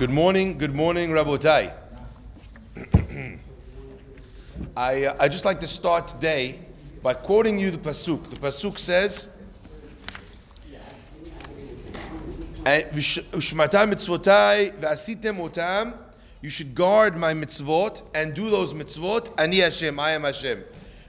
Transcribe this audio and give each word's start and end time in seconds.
Good 0.00 0.08
morning, 0.08 0.56
good 0.56 0.74
morning, 0.74 1.10
Rabotai. 1.10 1.74
I, 4.74 5.04
uh, 5.04 5.16
I 5.20 5.28
just 5.28 5.44
like 5.44 5.60
to 5.60 5.68
start 5.68 6.08
today 6.08 6.58
by 7.02 7.12
quoting 7.12 7.58
you 7.58 7.70
the 7.70 7.76
pasuk. 7.76 8.30
The 8.30 8.36
pasuk 8.36 8.78
says, 8.78 9.28
"Ushmata 12.64 13.92
mitzvotai 13.92 14.72
v'asitem. 14.80 15.92
You 16.40 16.48
should 16.48 16.74
guard 16.74 17.18
my 17.18 17.34
mitzvot 17.34 18.00
and 18.14 18.32
do 18.32 18.48
those 18.48 18.72
mitzvot. 18.72 19.38
Ani 19.38 19.58
Hashem, 19.58 20.00
I 20.00 20.12
am 20.12 20.22
Hashem. 20.22 20.64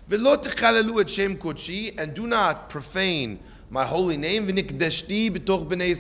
And 0.09 2.13
do 2.13 2.27
not 2.27 2.69
profane 2.69 3.39
my 3.69 3.85
holy 3.85 4.17
name. 4.17 4.47
B'toch 4.47 5.65
b'nei 5.65 5.95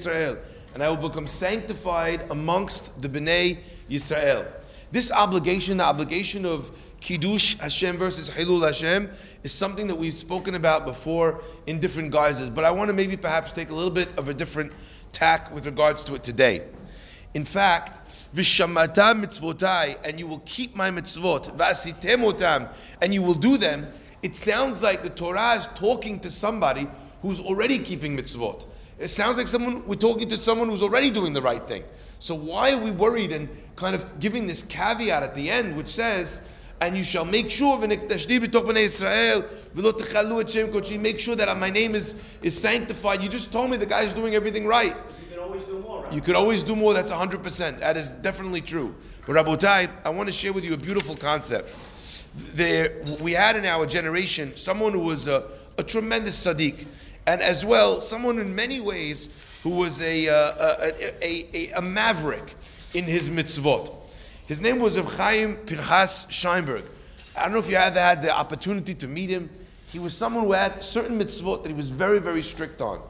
and 0.73 0.81
I 0.81 0.89
will 0.89 1.09
become 1.09 1.27
sanctified 1.27 2.29
amongst 2.29 3.01
the 3.01 3.09
b'nei 3.09 3.59
Yisrael. 3.89 4.47
This 4.91 5.11
obligation, 5.11 5.77
the 5.77 5.85
obligation 5.85 6.45
of 6.45 6.77
Kiddush 6.99 7.57
Hashem 7.57 7.97
versus 7.97 8.29
Hilul 8.29 8.65
Hashem, 8.65 9.09
is 9.43 9.51
something 9.51 9.87
that 9.87 9.95
we've 9.95 10.13
spoken 10.13 10.55
about 10.55 10.85
before 10.85 11.41
in 11.65 11.79
different 11.79 12.11
guises. 12.11 12.49
But 12.49 12.65
I 12.65 12.71
want 12.71 12.89
to 12.89 12.93
maybe 12.93 13.17
perhaps 13.17 13.53
take 13.53 13.69
a 13.69 13.73
little 13.73 13.91
bit 13.91 14.09
of 14.17 14.29
a 14.29 14.33
different 14.33 14.71
tack 15.11 15.53
with 15.53 15.65
regards 15.65 16.03
to 16.05 16.15
it 16.15 16.23
today. 16.23 16.63
In 17.33 17.45
fact, 17.45 18.09
Vishamata 18.35 19.13
mitzvotai, 19.13 19.97
and 20.03 20.19
you 20.19 20.27
will 20.27 20.41
keep 20.45 20.75
my 20.75 20.91
mitzvot, 20.91 21.55
vasitemotam, 21.57 22.73
and 23.01 23.13
you 23.13 23.21
will 23.21 23.33
do 23.33 23.57
them. 23.57 23.87
It 24.21 24.35
sounds 24.35 24.81
like 24.81 25.03
the 25.03 25.09
Torah 25.09 25.53
is 25.53 25.67
talking 25.75 26.19
to 26.19 26.29
somebody 26.29 26.87
who's 27.21 27.39
already 27.39 27.79
keeping 27.79 28.17
mitzvot. 28.17 28.65
It 29.01 29.09
sounds 29.09 29.37
like 29.37 29.47
someone 29.47 29.85
we're 29.87 29.95
talking 29.95 30.29
to 30.29 30.37
someone 30.37 30.69
who's 30.69 30.83
already 30.83 31.09
doing 31.09 31.33
the 31.33 31.41
right 31.41 31.67
thing. 31.67 31.83
So 32.19 32.35
why 32.35 32.71
are 32.73 32.77
we 32.77 32.91
worried 32.91 33.31
and 33.31 33.49
kind 33.75 33.95
of 33.95 34.19
giving 34.19 34.45
this 34.45 34.61
caveat 34.61 35.23
at 35.23 35.33
the 35.33 35.49
end, 35.49 35.75
which 35.75 35.87
says, 35.87 36.41
"And 36.79 36.95
you 36.95 37.03
shall 37.03 37.25
make 37.25 37.49
sure 37.49 37.83
Israel 37.83 39.43
make 40.99 41.19
sure 41.19 41.35
that 41.35 41.57
my 41.57 41.69
name 41.71 41.95
is 41.95 42.15
is 42.43 42.59
sanctified." 42.59 43.23
You 43.23 43.29
just 43.29 43.51
told 43.51 43.71
me 43.71 43.77
the 43.77 43.87
guy's 43.87 44.13
doing 44.13 44.35
everything 44.35 44.67
right. 44.67 44.95
You 44.95 45.29
could 45.29 45.39
always 45.39 45.63
do 45.63 45.79
more. 45.79 46.03
Right? 46.03 46.13
You 46.13 46.21
could 46.21 46.35
always 46.35 46.61
do 46.63 46.75
more. 46.75 46.93
That's 46.93 47.11
100%. 47.11 47.79
That 47.79 47.97
is 47.97 48.11
definitely 48.11 48.61
true. 48.61 48.93
But 49.25 49.35
Rabotai, 49.35 49.89
I 50.05 50.09
want 50.09 50.27
to 50.27 50.33
share 50.33 50.53
with 50.53 50.63
you 50.63 50.73
a 50.73 50.77
beautiful 50.77 51.15
concept. 51.15 51.73
There, 52.53 53.01
we 53.19 53.33
had 53.33 53.55
in 53.55 53.65
our 53.65 53.85
generation 53.85 54.53
someone 54.55 54.93
who 54.93 55.05
was 55.05 55.27
a, 55.27 55.47
a 55.77 55.83
tremendous 55.83 56.45
Sadiq, 56.45 56.85
and 57.27 57.41
as 57.41 57.63
well, 57.63 58.01
someone 58.01 58.39
in 58.39 58.53
many 58.55 58.79
ways 58.79 59.29
who 59.63 59.71
was 59.71 60.01
a, 60.01 60.27
uh, 60.27 60.33
a, 60.33 61.25
a, 61.25 61.47
a, 61.53 61.71
a, 61.73 61.81
maverick 61.81 62.55
in 62.93 63.03
his 63.03 63.29
mitzvot. 63.29 63.93
His 64.47 64.61
name 64.61 64.79
was 64.79 64.95
Chaim 64.95 65.55
Pinchas 65.55 66.25
Scheinberg. 66.29 66.83
I 67.37 67.43
don't 67.43 67.53
know 67.53 67.59
if 67.59 67.69
you 67.69 67.77
ever 67.77 67.99
had 67.99 68.21
the 68.21 68.31
opportunity 68.31 68.95
to 68.95 69.07
meet 69.07 69.29
him. 69.29 69.49
He 69.87 69.99
was 69.99 70.15
someone 70.15 70.45
who 70.45 70.53
had 70.53 70.83
certain 70.83 71.19
mitzvot 71.19 71.63
that 71.63 71.69
he 71.69 71.75
was 71.75 71.89
very, 71.89 72.19
very 72.19 72.41
strict 72.41 72.81
on. 72.81 73.01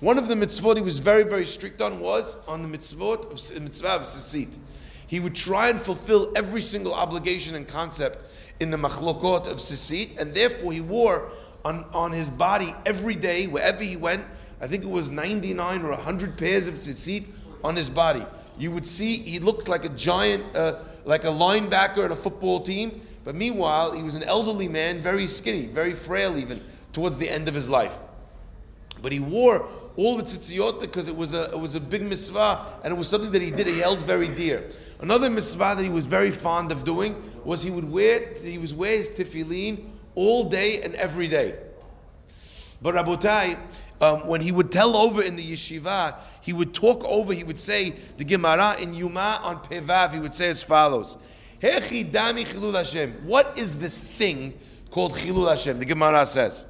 One 0.00 0.18
of 0.18 0.28
the 0.28 0.34
mitzvot 0.34 0.76
he 0.76 0.82
was 0.82 0.98
very, 0.98 1.24
very 1.24 1.44
strict 1.44 1.82
on 1.82 2.00
was 2.00 2.36
on 2.46 2.62
the 2.62 2.68
mitzvot 2.68 3.24
of 3.30 3.62
mitzvah 3.62 3.88
of 3.88 4.02
sisit. 4.02 4.56
He 5.06 5.20
would 5.20 5.34
try 5.34 5.68
and 5.68 5.80
fulfill 5.80 6.32
every 6.36 6.60
single 6.60 6.94
obligation 6.94 7.54
and 7.54 7.66
concept 7.66 8.24
in 8.60 8.70
the 8.70 8.76
machlokot 8.76 9.46
of 9.46 9.58
sisit, 9.58 10.18
and 10.18 10.34
therefore 10.34 10.72
he 10.72 10.80
wore 10.80 11.30
on, 11.68 11.84
on 11.92 12.12
his 12.12 12.30
body 12.30 12.74
every 12.86 13.14
day, 13.14 13.46
wherever 13.46 13.82
he 13.82 13.96
went. 13.96 14.24
I 14.60 14.66
think 14.66 14.84
it 14.84 14.88
was 14.88 15.10
99 15.10 15.82
or 15.82 15.90
100 15.90 16.38
pairs 16.38 16.66
of 16.66 16.76
tzitzit 16.76 17.26
on 17.62 17.76
his 17.76 17.90
body. 17.90 18.24
You 18.58 18.70
would 18.72 18.86
see 18.86 19.18
he 19.18 19.38
looked 19.38 19.68
like 19.68 19.84
a 19.84 19.90
giant, 19.90 20.56
uh, 20.56 20.80
like 21.04 21.24
a 21.24 21.28
linebacker 21.28 22.06
in 22.06 22.10
a 22.10 22.16
football 22.16 22.60
team, 22.60 23.02
but 23.22 23.34
meanwhile, 23.34 23.92
he 23.92 24.02
was 24.02 24.14
an 24.14 24.22
elderly 24.22 24.66
man, 24.66 25.02
very 25.02 25.26
skinny, 25.26 25.66
very 25.66 25.92
frail 25.92 26.38
even, 26.38 26.64
towards 26.92 27.18
the 27.18 27.28
end 27.28 27.48
of 27.48 27.54
his 27.54 27.68
life. 27.68 27.98
But 29.02 29.12
he 29.12 29.20
wore 29.20 29.68
all 29.96 30.16
the 30.16 30.22
tzitziot 30.22 30.80
because 30.80 31.06
it 31.06 31.14
was 31.14 31.34
a 31.34 31.50
it 31.50 31.58
was 31.58 31.74
a 31.74 31.80
big 31.80 32.02
mitzvah 32.02 32.64
and 32.82 32.92
it 32.92 32.96
was 32.96 33.08
something 33.08 33.32
that 33.32 33.42
he 33.42 33.50
did 33.50 33.66
he 33.66 33.78
held 33.78 34.02
very 34.02 34.28
dear. 34.28 34.70
Another 35.00 35.28
mitzvah 35.28 35.74
that 35.76 35.82
he 35.82 35.90
was 35.90 36.06
very 36.06 36.30
fond 36.30 36.72
of 36.72 36.84
doing 36.84 37.20
was 37.44 37.62
he 37.62 37.70
would 37.70 37.84
wear 37.84 38.32
he 38.42 38.58
was 38.58 38.72
wear 38.72 38.96
his 38.96 39.10
tefillin 39.10 39.84
all 40.14 40.44
day 40.44 40.82
and 40.82 40.94
every 40.96 41.28
day. 41.28 41.56
But 42.80 42.94
Rabotai, 42.94 43.58
um, 44.00 44.26
when 44.26 44.40
he 44.40 44.52
would 44.52 44.70
tell 44.70 44.96
over 44.96 45.22
in 45.22 45.36
the 45.36 45.52
yeshiva, 45.52 46.16
he 46.40 46.52
would 46.52 46.72
talk 46.72 47.04
over. 47.04 47.32
He 47.32 47.44
would 47.44 47.58
say 47.58 47.90
the 48.16 48.24
Gemara 48.24 48.76
in 48.78 48.94
Yoma 48.94 49.40
on 49.42 49.58
Pevav. 49.64 50.14
He 50.14 50.20
would 50.20 50.34
say 50.34 50.50
as 50.50 50.62
follows: 50.62 51.16
What 51.60 53.58
is 53.58 53.78
this 53.78 53.98
thing 53.98 54.58
called 54.90 55.14
Chilul 55.14 55.48
Hashem? 55.48 55.78
The 55.78 55.84
Gemara 55.84 56.26
says. 56.26 56.66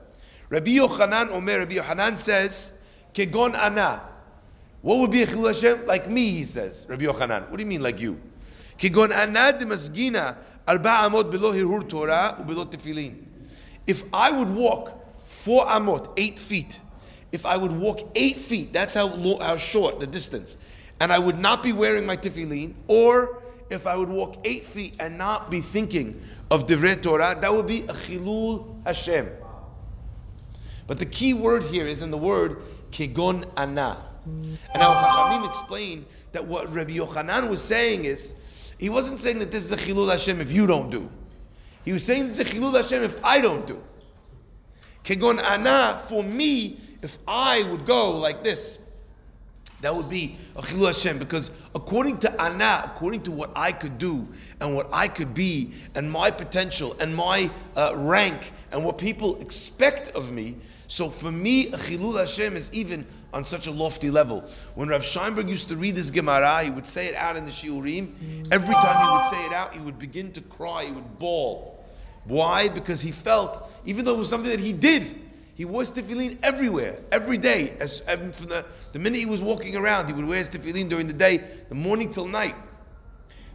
Rabbi 0.49 0.77
Yochanan 0.77 1.31
Omer. 1.31 1.59
Rabbi 1.59 1.75
Yochanan 1.75 2.19
says. 2.19 2.73
Kegon 3.13 3.55
ana. 3.55 4.03
What 4.81 4.99
would 4.99 5.11
be 5.11 5.23
a 5.23 5.27
chilul 5.27 5.49
Hashem? 5.49 5.87
Like 5.87 6.09
me, 6.09 6.31
he 6.31 6.45
says, 6.45 6.87
Rabbi 6.89 7.05
Yochanan. 7.05 7.51
What 7.51 7.57
do 7.57 7.63
you 7.63 7.69
mean, 7.69 7.83
like 7.83 8.01
you? 8.01 8.21
Kegon 8.79 9.11
ana 9.11 9.59
de 9.59 9.65
masgina 9.65 10.37
arba 10.67 10.89
amot 10.89 11.31
below 11.31 11.53
hirur 11.53 11.89
Torah 11.89 12.37
ubelow 12.39 12.71
tefillin. 12.71 13.17
If 13.87 14.05
I 14.13 14.31
would 14.31 14.51
walk 14.51 14.98
four 15.29 15.67
amot, 15.67 16.13
eight 16.17 16.39
feet, 16.39 16.81
if 17.31 17.45
I 17.45 17.57
would 17.57 17.73
walk 17.73 18.11
eight 18.15 18.39
feet, 18.39 18.73
that's 18.73 18.95
how, 18.95 19.09
how 19.39 19.57
short 19.59 20.01
the 20.01 20.07
distance, 20.07 20.57
and 21.01 21.13
I 21.13 21.19
would 21.19 21.39
not 21.39 21.63
be 21.63 21.73
wearing 21.73 22.07
my 22.07 22.17
tefillin, 22.17 22.75
or 22.87 23.43
if 23.71 23.87
I 23.87 23.95
would 23.97 24.09
walk 24.09 24.39
eight 24.45 24.65
feet 24.65 24.97
and 24.99 25.19
not 25.19 25.51
be 25.51 25.61
thinking 25.61 26.21
of 26.51 26.67
Divrei 26.67 27.01
Torah, 27.01 27.37
that 27.39 27.53
would 27.53 27.67
be 27.67 27.83
a 27.83 27.93
chilul 27.93 28.83
Hashem. 28.87 29.29
But 30.87 30.99
the 30.99 31.07
key 31.07 31.35
word 31.35 31.65
here 31.65 31.87
is 31.87 32.01
in 32.01 32.11
the 32.11 32.17
word 32.17 32.63
kegon 32.91 33.45
ana. 33.57 34.03
And 34.25 34.83
our 34.83 34.97
Chachamim 34.97 35.47
explain 35.47 36.07
that 36.33 36.47
what 36.47 36.73
Rabbi 36.73 36.97
Yochanan 36.97 37.51
was 37.51 37.63
saying 37.63 38.07
is, 38.07 38.35
he 38.79 38.89
wasn't 38.89 39.21
saying 39.21 39.41
that 39.41 39.51
this 39.51 39.65
is 39.65 39.73
a 39.73 39.77
chilul 39.77 40.11
Hashem 40.11 40.41
if 40.41 40.51
you 40.51 40.67
don't 40.67 40.89
do. 40.89 41.11
He 41.85 41.93
was 41.93 42.05
saying 42.05 42.29
this 42.29 42.39
is 42.39 42.49
a 42.49 42.51
chilul 42.51 42.75
Hashem 42.75 43.03
if 43.03 43.23
I 43.23 43.41
don't 43.43 43.67
do. 43.67 43.83
Kegon 45.09 45.43
ana, 45.43 45.99
for 46.07 46.23
me, 46.23 46.79
if 47.01 47.17
I 47.27 47.63
would 47.71 47.87
go 47.87 48.11
like 48.11 48.45
this, 48.45 48.77
that 49.81 49.97
would 49.97 50.11
be 50.11 50.37
a 50.55 50.61
chilul 50.61 50.89
Hashem 50.89 51.19
because 51.19 51.51
according 51.75 52.19
to 52.19 52.43
ana, 52.43 52.83
according 52.85 53.23
to 53.23 53.31
what 53.31 53.51
I 53.57 53.73
could 53.73 53.97
do 53.97 54.29
and 54.61 54.75
what 54.75 54.91
I 54.93 55.09
could 55.09 55.33
be 55.33 55.73
and 55.95 56.13
my 56.13 56.31
potential 56.31 56.95
and 57.01 57.17
my 57.17 57.51
uh, 57.75 57.95
rank 57.97 58.53
and 58.71 58.85
what 58.85 58.99
people 58.99 59.41
expect 59.41 60.11
of 60.11 60.31
me, 60.31 60.57
so 60.89 61.09
for 61.09 61.33
me, 61.33 61.71
Chilul 61.71 62.19
Hashem 62.19 62.55
is 62.55 62.71
even 62.75 63.07
on 63.33 63.47
such 63.47 63.67
a 63.67 63.71
lofty 63.71 64.11
level. 64.11 64.45
When 64.75 64.89
Rav 64.89 65.03
Scheinberg 65.03 65.49
used 65.49 65.69
to 65.69 65.77
read 65.77 65.95
this 65.95 66.11
Gemara, 66.11 66.65
he 66.65 66.71
would 66.71 66.87
say 66.87 67.07
it 67.07 67.15
out 67.15 67.37
in 67.37 67.47
the 67.47 67.51
Shiurim. 67.51 68.53
Every 68.53 68.75
time 68.75 69.07
he 69.07 69.13
would 69.15 69.25
say 69.25 69.47
it 69.47 69.55
out, 69.55 69.75
he 69.75 69.81
would 69.81 69.99
begin 69.99 70.33
to 70.33 70.43
cry, 70.43 70.85
he 70.85 70.93
would 70.93 71.19
bawl. 71.19 71.78
Why? 72.29 72.69
Because 72.69 73.01
he 73.01 73.11
felt, 73.11 73.69
even 73.85 74.05
though 74.05 74.15
it 74.15 74.19
was 74.19 74.29
something 74.29 74.51
that 74.51 74.61
he 74.61 74.73
did, 74.73 75.23
he 75.55 75.65
wore 75.65 75.83
tefillin 75.83 76.39
everywhere, 76.43 77.01
every 77.11 77.39
day. 77.39 77.77
As 77.81 78.01
from 78.01 78.31
the, 78.31 78.65
the 78.93 78.99
minute 79.01 79.19
he 79.19 79.27
was 79.27 79.43
walking 79.43 79.75
around, 79.75 80.07
he 80.07 80.13
would 80.13 80.27
wear 80.27 80.39
his 80.39 80.49
tefillin 80.49 80.89
during 80.89 81.09
the 81.09 81.13
day, 81.13 81.39
the 81.69 81.75
morning 81.75 82.11
till 82.11 82.29
night. 82.29 82.55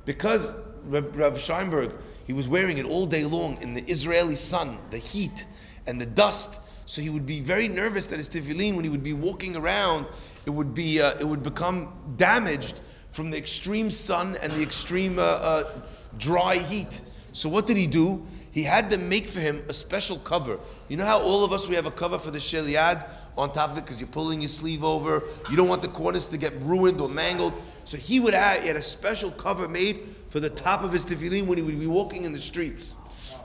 Because 0.03 0.53
Rav, 0.83 1.37
Scheinberg, 1.37 1.95
he 2.27 2.33
was 2.33 2.49
wearing 2.49 2.77
it 2.77 2.85
all 2.85 3.05
day 3.05 3.23
long 3.23 3.61
in 3.61 3.73
the 3.73 3.83
Israeli 3.83 4.35
sun, 4.35 4.77
the 4.91 4.97
heat 4.97 5.45
and 5.87 6.01
the 6.01 6.05
dust 6.05 6.55
so 6.85 7.01
he 7.01 7.09
would 7.09 7.25
be 7.25 7.39
very 7.39 7.67
nervous 7.67 8.07
that 8.07 8.17
his 8.17 8.29
tefillin, 8.29 8.75
when 8.75 8.83
he 8.83 8.89
would 8.89 9.03
be 9.03 9.13
walking 9.13 9.55
around, 9.55 10.05
it 10.45 10.49
would 10.49 10.73
be 10.73 11.01
uh, 11.01 11.17
it 11.19 11.23
would 11.23 11.43
become 11.43 11.93
damaged 12.17 12.81
from 13.11 13.31
the 13.31 13.37
extreme 13.37 13.89
sun 13.89 14.37
and 14.41 14.51
the 14.53 14.61
extreme 14.61 15.17
uh, 15.17 15.21
uh, 15.21 15.63
dry 16.17 16.57
heat. 16.57 17.01
So 17.31 17.47
what 17.47 17.67
did 17.67 17.77
he 17.77 17.87
do? 17.87 18.25
He 18.53 18.61
had 18.61 18.91
to 18.91 18.99
make 18.99 19.27
for 19.27 19.39
him 19.39 19.63
a 19.67 19.73
special 19.73 20.17
cover. 20.19 20.59
You 20.87 20.95
know 20.95 21.05
how 21.05 21.19
all 21.19 21.43
of 21.43 21.51
us 21.51 21.67
we 21.67 21.73
have 21.73 21.87
a 21.87 21.91
cover 21.91 22.19
for 22.19 22.29
the 22.29 22.39
shel 22.39 22.65
yad 22.65 23.09
on 23.35 23.51
top 23.51 23.71
of 23.71 23.79
it 23.79 23.81
because 23.81 23.99
you're 23.99 24.07
pulling 24.07 24.41
your 24.41 24.47
sleeve 24.47 24.83
over. 24.83 25.23
You 25.49 25.57
don't 25.57 25.67
want 25.67 25.81
the 25.81 25.87
corners 25.87 26.27
to 26.27 26.37
get 26.37 26.53
ruined 26.61 27.01
or 27.01 27.09
mangled. 27.09 27.53
So 27.83 27.97
he 27.97 28.19
would 28.19 28.35
have 28.35 28.61
he 28.61 28.67
had 28.67 28.75
a 28.75 28.81
special 28.81 29.31
cover 29.31 29.67
made 29.67 30.07
for 30.29 30.39
the 30.39 30.51
top 30.51 30.83
of 30.83 30.93
his 30.93 31.03
tefillin 31.03 31.47
when 31.47 31.57
he 31.57 31.63
would 31.63 31.79
be 31.79 31.87
walking 31.87 32.25
in 32.25 32.31
the 32.31 32.39
streets. 32.39 32.95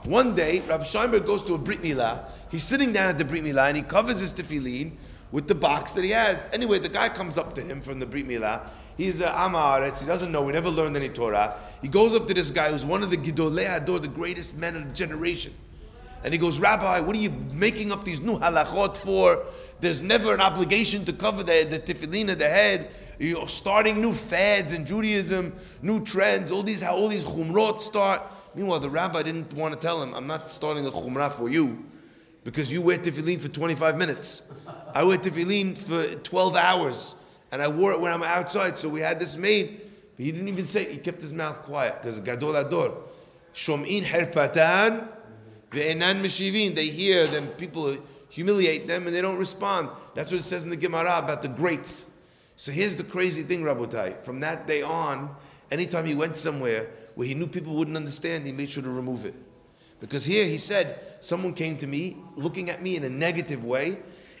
One 0.03 0.35
day, 0.35 0.61
Rav 0.67 0.81
Scheinberg 0.81 1.25
goes 1.25 1.43
to 1.45 1.55
a 1.55 1.57
Brit 1.57 1.81
Milah. 1.81 2.29
He's 2.51 2.63
sitting 2.63 2.93
down 2.93 3.09
at 3.09 3.17
the 3.17 3.25
Brit 3.25 3.43
Milah 3.43 3.69
and 3.69 3.77
he 3.77 3.83
covers 3.83 4.19
his 4.19 4.31
tefillin 4.31 4.91
with 5.31 5.47
the 5.47 5.55
box 5.55 5.91
that 5.93 6.03
he 6.03 6.09
has. 6.11 6.45
Anyway, 6.51 6.79
the 6.79 6.89
guy 6.89 7.09
comes 7.09 7.37
up 7.37 7.53
to 7.55 7.61
him 7.61 7.81
from 7.81 7.99
the 7.99 8.05
Brit 8.05 8.27
Milah. 8.27 8.69
He's 8.97 9.21
a 9.21 9.27
Amaretz. 9.27 10.01
He 10.01 10.07
doesn't 10.07 10.31
know. 10.31 10.45
He 10.47 10.53
never 10.53 10.69
learned 10.69 10.95
any 10.95 11.09
Torah. 11.09 11.55
He 11.81 11.87
goes 11.87 12.15
up 12.15 12.27
to 12.27 12.33
this 12.33 12.51
guy 12.51 12.71
who's 12.71 12.85
one 12.85 13.03
of 13.03 13.11
the 13.11 13.17
Gidolei 13.17 13.65
Hador, 13.65 14.01
the 14.01 14.07
greatest 14.07 14.57
men 14.57 14.75
of 14.75 14.87
the 14.87 14.93
generation. 14.93 15.53
And 16.23 16.33
he 16.33 16.39
goes, 16.39 16.59
Rabbi, 16.59 16.99
what 16.99 17.15
are 17.15 17.19
you 17.19 17.31
making 17.53 17.91
up 17.91 18.03
these 18.03 18.19
new 18.19 18.37
halachot 18.39 18.97
for? 18.97 19.45
There's 19.79 20.01
never 20.01 20.33
an 20.33 20.41
obligation 20.41 21.05
to 21.05 21.13
cover 21.13 21.43
the, 21.43 21.65
the 21.69 21.79
tefillin 21.79 22.31
of 22.31 22.39
the 22.39 22.49
head. 22.49 22.91
you're 23.19 23.47
starting 23.47 24.01
new 24.01 24.13
fads 24.13 24.73
in 24.73 24.85
Judaism, 24.85 25.53
new 25.81 26.03
trends, 26.03 26.51
all 26.51 26.63
these, 26.63 26.83
all 26.83 27.07
these 27.07 27.23
chumrot 27.23 27.81
start. 27.81 28.21
Meanwhile, 28.55 28.81
the 28.81 28.89
rabbi 28.89 29.23
didn't 29.23 29.53
want 29.53 29.73
to 29.73 29.79
tell 29.79 30.03
him, 30.03 30.13
I'm 30.13 30.27
not 30.27 30.51
starting 30.51 30.85
a 30.85 30.91
chumrah 30.91 31.31
for 31.31 31.47
you 31.47 31.85
because 32.43 32.73
you 32.73 32.81
wear 32.81 32.97
tefillin 32.97 33.39
for 33.39 33.47
25 33.47 33.97
minutes. 33.97 34.43
I 34.93 35.03
wear 35.03 35.17
tefillin 35.17 35.77
for 35.77 36.15
12 36.15 36.55
hours 36.55 37.15
and 37.51 37.61
I 37.61 37.67
wore 37.67 37.91
it 37.93 37.99
when 37.99 38.11
I'm 38.11 38.23
outside. 38.23 38.77
So 38.77 38.89
we 38.89 39.01
had 39.01 39.19
this 39.19 39.37
made, 39.37 39.81
but 40.15 40.25
he 40.25 40.31
didn't 40.31 40.47
even 40.47 40.65
say, 40.65 40.91
he 40.91 40.97
kept 40.97 41.21
his 41.21 41.33
mouth 41.33 41.61
quiet 41.63 42.01
because 42.01 42.19
gadol 42.19 42.55
ador. 42.55 42.97
Shom'in 43.53 44.03
herpatan 44.03 45.07
ve'enan 45.71 46.21
meshivin. 46.21 46.75
They 46.75 46.87
hear 46.87 47.27
them, 47.27 47.47
people 47.47 47.95
humiliate 48.29 48.87
them 48.87 49.07
and 49.07 49.15
they 49.15 49.21
don't 49.21 49.37
respond. 49.37 49.89
That's 50.13 50.31
what 50.31 50.39
it 50.39 50.43
says 50.43 50.63
in 50.63 50.69
the 50.69 50.77
Gemara 50.77 51.19
about 51.19 51.41
the 51.41 51.47
greats. 51.47 52.09
So 52.55 52.71
here's 52.71 52.95
the 52.95 53.03
crazy 53.03 53.43
thing, 53.43 53.61
Rabotai. 53.61 54.23
From 54.23 54.41
that 54.41 54.67
day 54.67 54.81
on, 54.81 55.35
anytime 55.71 56.05
he 56.05 56.13
went 56.15 56.35
somewhere 56.35 56.89
where 57.15 57.27
he 57.27 57.33
knew 57.33 57.47
people 57.47 57.73
wouldn't 57.73 57.97
understand, 57.97 58.45
he 58.45 58.51
made 58.51 58.69
sure 58.69 58.83
to 58.83 58.89
remove 58.89 59.25
it. 59.25 59.33
Because 59.99 60.25
here 60.25 60.45
he 60.45 60.57
said, 60.57 60.99
someone 61.19 61.53
came 61.53 61.77
to 61.77 61.87
me 61.87 62.17
looking 62.35 62.69
at 62.69 62.81
me 62.81 62.95
in 62.95 63.03
a 63.03 63.09
negative 63.09 63.65
way. 63.65 63.97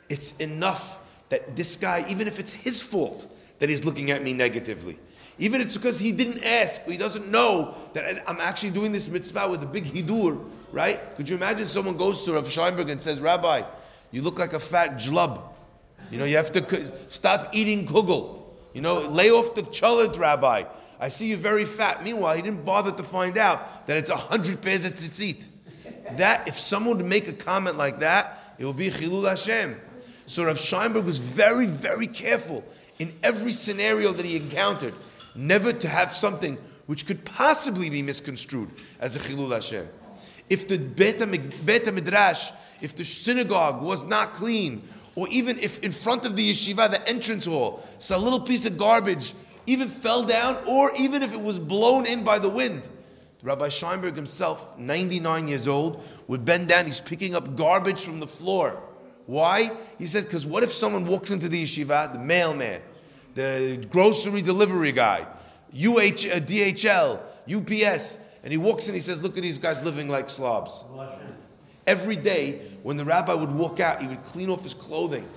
It's 0.09 0.35
enough 0.37 0.99
that 1.29 1.55
this 1.55 1.75
guy, 1.75 2.05
even 2.09 2.27
if 2.27 2.39
it's 2.39 2.53
his 2.53 2.81
fault 2.81 3.27
that 3.59 3.69
he's 3.69 3.85
looking 3.85 4.11
at 4.11 4.23
me 4.23 4.33
negatively, 4.33 4.99
even 5.37 5.61
if 5.61 5.67
it's 5.67 5.77
because 5.77 5.99
he 5.99 6.11
didn't 6.11 6.43
ask, 6.43 6.85
he 6.85 6.97
doesn't 6.97 7.29
know 7.31 7.75
that 7.93 8.23
I'm 8.27 8.41
actually 8.41 8.71
doing 8.71 8.91
this 8.91 9.09
mitzvah 9.09 9.47
with 9.49 9.63
a 9.63 9.67
big 9.67 9.85
hidur, 9.85 10.43
right? 10.71 11.15
Could 11.15 11.29
you 11.29 11.35
imagine 11.37 11.67
someone 11.67 11.95
goes 11.95 12.25
to 12.25 12.33
Rav 12.33 12.45
Scheinberg 12.47 12.91
and 12.91 13.01
says, 13.01 13.21
Rabbi, 13.21 13.63
you 14.11 14.21
look 14.21 14.37
like 14.37 14.53
a 14.53 14.59
fat 14.59 14.95
jlub. 14.95 15.41
You 16.11 16.17
know, 16.17 16.25
you 16.25 16.37
have 16.37 16.51
to 16.53 16.91
stop 17.09 17.49
eating 17.53 17.87
kugel. 17.87 18.43
You 18.73 18.81
know, 18.81 19.01
lay 19.01 19.29
off 19.29 19.55
the 19.55 19.65
chalet, 19.71 20.17
Rabbi. 20.17 20.63
I 20.99 21.09
see 21.09 21.27
you 21.27 21.37
very 21.37 21.65
fat. 21.65 22.03
Meanwhile, 22.03 22.35
he 22.35 22.41
didn't 22.41 22.65
bother 22.65 22.91
to 22.91 23.03
find 23.03 23.37
out 23.37 23.87
that 23.87 23.95
it's 23.97 24.09
a 24.09 24.17
hundred 24.17 24.61
pairs 24.61 24.85
of 24.85 24.93
tzitzit. 24.93 25.45
That, 26.17 26.47
if 26.47 26.59
someone 26.59 26.97
would 26.97 27.05
make 27.05 27.27
a 27.27 27.33
comment 27.33 27.77
like 27.77 27.99
that, 27.99 28.55
it 28.57 28.65
would 28.65 28.77
be 28.77 28.89
chilul 28.89 29.27
Hashem. 29.27 29.79
So 30.29 30.43
Rav 30.43 30.59
Scheinberg 30.59 31.05
was 31.05 31.17
very, 31.17 31.65
very 31.65 32.05
careful 32.05 32.63
in 32.99 33.15
every 33.23 33.51
scenario 33.51 34.13
that 34.13 34.23
he 34.23 34.35
encountered, 34.35 34.93
never 35.33 35.73
to 35.73 35.87
have 35.89 36.13
something 36.13 36.59
which 36.85 37.07
could 37.07 37.25
possibly 37.25 37.89
be 37.89 38.03
misconstrued 38.03 38.69
as 38.99 39.15
a 39.15 39.19
chilul 39.19 39.51
Hashem. 39.51 39.89
If 40.47 40.67
the 40.67 40.77
Beta, 40.77 41.25
Midrash, 41.91 42.51
if 42.79 42.95
the 42.95 43.03
synagogue 43.03 43.81
was 43.81 44.03
not 44.03 44.33
clean, 44.33 44.83
or 45.15 45.27
even 45.29 45.57
if 45.57 45.79
in 45.79 45.91
front 45.91 46.27
of 46.27 46.35
the 46.35 46.51
yeshiva, 46.51 46.91
the 46.91 47.09
entrance 47.09 47.45
hall, 47.45 47.83
so 47.97 48.15
a 48.15 48.19
little 48.19 48.41
piece 48.41 48.67
of 48.67 48.77
garbage 48.77 49.33
even 49.65 49.87
fell 49.87 50.21
down, 50.21 50.63
or 50.67 50.91
even 50.95 51.23
if 51.23 51.33
it 51.33 51.41
was 51.41 51.57
blown 51.57 52.05
in 52.05 52.23
by 52.23 52.37
the 52.37 52.49
wind, 52.49 52.87
Rabbi 53.41 53.69
Scheinberg 53.69 54.15
himself, 54.15 54.77
99 54.77 55.47
years 55.47 55.67
old, 55.67 56.03
would 56.27 56.45
bend 56.45 56.67
down, 56.67 56.85
he's 56.85 57.01
picking 57.01 57.33
up 57.33 57.55
garbage 57.55 58.01
from 58.01 58.19
the 58.19 58.27
floor 58.27 58.83
why? 59.29 59.71
He 59.99 60.07
said, 60.07 60.23
because 60.23 60.43
what 60.43 60.63
if 60.63 60.73
someone 60.73 61.05
walks 61.05 61.29
into 61.29 61.47
the 61.47 61.63
yeshiva, 61.63 62.11
the 62.11 62.17
mailman, 62.17 62.81
the 63.35 63.85
grocery 63.91 64.41
delivery 64.41 64.91
guy, 64.91 65.19
UH, 65.71 66.25
uh, 66.33 66.41
DHL, 66.41 67.19
UPS, 67.47 68.17
and 68.43 68.51
he 68.51 68.57
walks 68.57 68.87
in, 68.87 68.95
he 68.95 69.01
says, 69.01 69.21
look 69.21 69.37
at 69.37 69.43
these 69.43 69.59
guys 69.59 69.83
living 69.83 70.09
like 70.09 70.31
slobs. 70.31 70.83
Every 71.85 72.15
day, 72.15 72.61
when 72.81 72.97
the 72.97 73.05
rabbi 73.05 73.35
would 73.35 73.51
walk 73.51 73.79
out, 73.79 74.01
he 74.01 74.07
would 74.07 74.23
clean 74.23 74.49
off 74.49 74.63
his 74.63 74.73
clothing, 74.73 75.29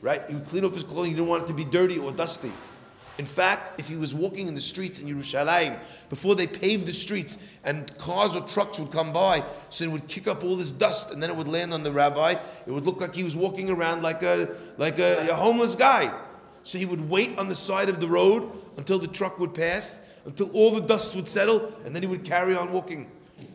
right? 0.00 0.22
He 0.28 0.34
would 0.34 0.46
clean 0.46 0.64
off 0.64 0.74
his 0.74 0.84
clothing. 0.84 1.10
He 1.10 1.16
didn't 1.16 1.28
want 1.28 1.42
it 1.42 1.46
to 1.48 1.54
be 1.54 1.64
dirty 1.64 1.98
or 1.98 2.12
dusty. 2.12 2.52
In 3.20 3.26
fact, 3.26 3.78
if 3.78 3.86
he 3.86 3.96
was 3.96 4.14
walking 4.14 4.48
in 4.48 4.54
the 4.54 4.62
streets 4.62 5.02
in 5.02 5.06
Yerushalayim, 5.06 5.78
before 6.08 6.34
they 6.34 6.46
paved 6.46 6.86
the 6.86 6.92
streets 6.94 7.36
and 7.64 7.94
cars 7.98 8.34
or 8.34 8.40
trucks 8.40 8.78
would 8.78 8.90
come 8.90 9.12
by, 9.12 9.44
so 9.68 9.84
it 9.84 9.90
would 9.90 10.08
kick 10.08 10.26
up 10.26 10.42
all 10.42 10.56
this 10.56 10.72
dust 10.72 11.10
and 11.10 11.22
then 11.22 11.28
it 11.28 11.36
would 11.36 11.46
land 11.46 11.74
on 11.74 11.82
the 11.82 11.92
rabbi. 11.92 12.30
It 12.66 12.70
would 12.70 12.86
look 12.86 12.98
like 13.02 13.14
he 13.14 13.22
was 13.22 13.36
walking 13.36 13.68
around 13.68 14.02
like 14.02 14.22
a, 14.22 14.56
like 14.78 14.98
a, 14.98 15.28
a 15.28 15.34
homeless 15.34 15.76
guy. 15.76 16.18
So 16.62 16.78
he 16.78 16.86
would 16.86 17.10
wait 17.10 17.38
on 17.38 17.50
the 17.50 17.54
side 17.54 17.90
of 17.90 18.00
the 18.00 18.08
road 18.08 18.50
until 18.78 18.98
the 18.98 19.06
truck 19.06 19.38
would 19.38 19.52
pass, 19.52 20.00
until 20.24 20.50
all 20.52 20.70
the 20.70 20.80
dust 20.80 21.14
would 21.14 21.28
settle, 21.28 21.70
and 21.84 21.94
then 21.94 22.02
he 22.02 22.08
would 22.08 22.24
carry 22.24 22.56
on 22.56 22.72
walking. 22.72 23.10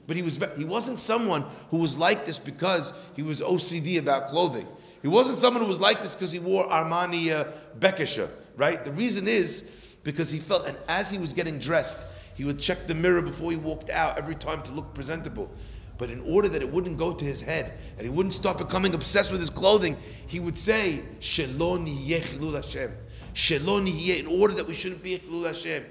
But 0.06 0.16
he, 0.16 0.22
was, 0.22 0.40
he 0.56 0.64
wasn't 0.64 1.00
someone 1.00 1.44
who 1.72 1.78
was 1.78 1.98
like 1.98 2.28
this 2.28 2.38
because 2.38 2.94
he 3.16 3.24
was 3.24 3.42
OCD 3.42 3.98
about 3.98 4.28
clothing. 4.28 4.68
He 5.02 5.08
wasn't 5.08 5.38
someone 5.38 5.64
who 5.64 5.68
was 5.68 5.80
like 5.80 6.04
this 6.04 6.14
because 6.14 6.32
he 6.32 6.38
wore 6.38 6.68
Armani 6.68 7.32
uh, 7.32 7.52
Bekesha 7.80 8.30
right? 8.56 8.84
The 8.84 8.92
reason 8.92 9.28
is 9.28 9.98
because 10.04 10.30
he 10.32 10.40
felt, 10.40 10.68
and 10.68 10.78
as 10.88 11.10
he 11.12 11.18
was 11.18 11.34
getting 11.34 11.60
dressed, 11.60 12.00
he 12.36 12.44
would 12.44 12.60
check 12.60 12.88
the 12.88 12.96
mirror 12.96 13.22
before 13.22 13.52
he 13.52 13.58
walked 13.58 13.90
out 13.90 14.18
every 14.18 14.36
time 14.36 14.62
to 14.64 14.72
look 14.72 14.94
presentable. 14.94 15.50
But 15.98 16.12
in 16.12 16.20
order 16.22 16.50
that 16.50 16.62
it 16.62 16.70
wouldn't 16.70 16.98
go 16.98 17.14
to 17.14 17.26
his 17.26 17.42
head 17.42 17.80
and 17.98 18.02
he 18.02 18.10
wouldn't 18.10 18.34
start 18.34 18.58
becoming 18.58 18.94
obsessed 18.94 19.32
with 19.32 19.40
his 19.40 19.50
clothing, 19.50 19.96
he 20.28 20.40
would 20.40 20.60
say, 20.60 21.02
Sheloni 21.20 22.10
Hashem. 22.54 22.92
Sheloni 23.34 24.20
in 24.20 24.28
order 24.28 24.54
that 24.56 24.68
we 24.68 24.74
shouldn't 24.74 25.02
be 25.02 25.18
Chilul 25.18 25.48
Hashem. 25.48 25.86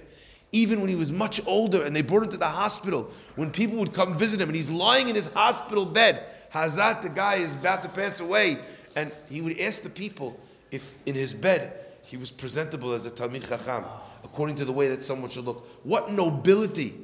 Even 0.52 0.80
when 0.80 0.88
he 0.88 0.94
was 0.94 1.10
much 1.10 1.44
older 1.46 1.82
and 1.82 1.96
they 1.96 2.02
brought 2.02 2.22
him 2.22 2.30
to 2.30 2.36
the 2.36 2.46
hospital, 2.46 3.10
when 3.34 3.50
people 3.50 3.78
would 3.78 3.92
come 3.92 4.16
visit 4.16 4.40
him 4.40 4.48
and 4.48 4.54
he's 4.54 4.70
lying 4.70 5.08
in 5.08 5.14
his 5.14 5.26
hospital 5.26 5.84
bed, 5.86 6.22
Hazat, 6.52 7.02
the 7.02 7.08
guy 7.08 7.36
is 7.36 7.54
about 7.54 7.82
to 7.82 7.88
pass 7.88 8.20
away, 8.20 8.58
and 8.94 9.10
he 9.28 9.40
would 9.40 9.58
ask 9.58 9.82
the 9.82 9.90
people 9.90 10.38
if 10.70 10.96
in 11.06 11.14
his 11.14 11.34
bed, 11.34 11.83
he 12.04 12.16
was 12.16 12.30
presentable 12.30 12.92
as 12.92 13.06
a 13.06 13.10
Talmid 13.10 13.48
Chacham, 13.48 13.84
according 14.22 14.56
to 14.56 14.64
the 14.64 14.72
way 14.72 14.88
that 14.88 15.02
someone 15.02 15.30
should 15.30 15.46
look. 15.46 15.66
What 15.82 16.12
nobility! 16.12 17.00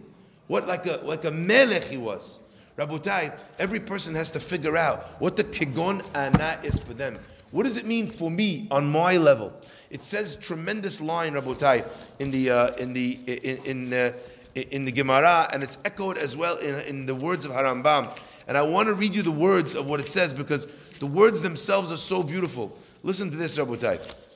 What 0.47 0.67
like 0.67 0.87
a 0.87 1.01
like 1.05 1.25
a 1.25 1.31
melech 1.31 1.85
he 1.85 1.97
was. 1.97 2.41
Rabotai, 2.77 3.39
every 3.59 3.81
person 3.81 4.15
has 4.15 4.31
to 4.33 4.41
figure 4.41 4.77
out 4.77 5.21
what 5.21 5.37
the 5.37 5.45
kegon 5.45 6.05
ana 6.15 6.59
is 6.63 6.79
for 6.81 6.95
them. 6.95 7.19
What 7.51 7.65
does 7.65 7.77
it 7.77 7.87
mean 7.87 8.07
for 8.07 8.31
me 8.31 8.69
on 8.71 8.91
my 8.91 9.17
level? 9.17 9.53
It 9.91 10.05
says 10.05 10.37
tremendous 10.37 11.01
line, 11.01 11.35
Rabotai, 11.35 11.87
in 12.19 12.31
the 12.31 12.51
uh, 12.51 12.75
in 12.77 12.93
the 12.93 13.19
in 13.27 13.59
in, 13.65 13.93
uh, 13.93 14.13
in 14.55 14.85
the 14.85 14.93
Gemara, 14.93 15.49
and 15.53 15.63
it's 15.63 15.79
echoed 15.85 16.17
as 16.17 16.37
well 16.37 16.57
in, 16.59 16.75
in 16.81 17.07
the 17.07 17.15
words 17.15 17.45
of 17.45 17.53
Harambam. 17.53 18.17
And 18.47 18.57
I 18.57 18.63
want 18.63 18.89
to 18.89 18.95
read 18.95 19.15
you 19.15 19.23
the 19.23 19.31
words 19.31 19.75
of 19.75 19.89
what 19.89 20.01
it 20.01 20.09
says 20.09 20.33
because 20.33 20.67
the 20.99 21.07
words 21.07 21.43
themselves 21.43 21.93
are 21.93 21.97
so 21.97 22.23
beautiful. 22.23 22.77
Listen 23.03 23.31
to 23.31 23.37
this, 23.37 23.57
Rabotai. 23.57 24.30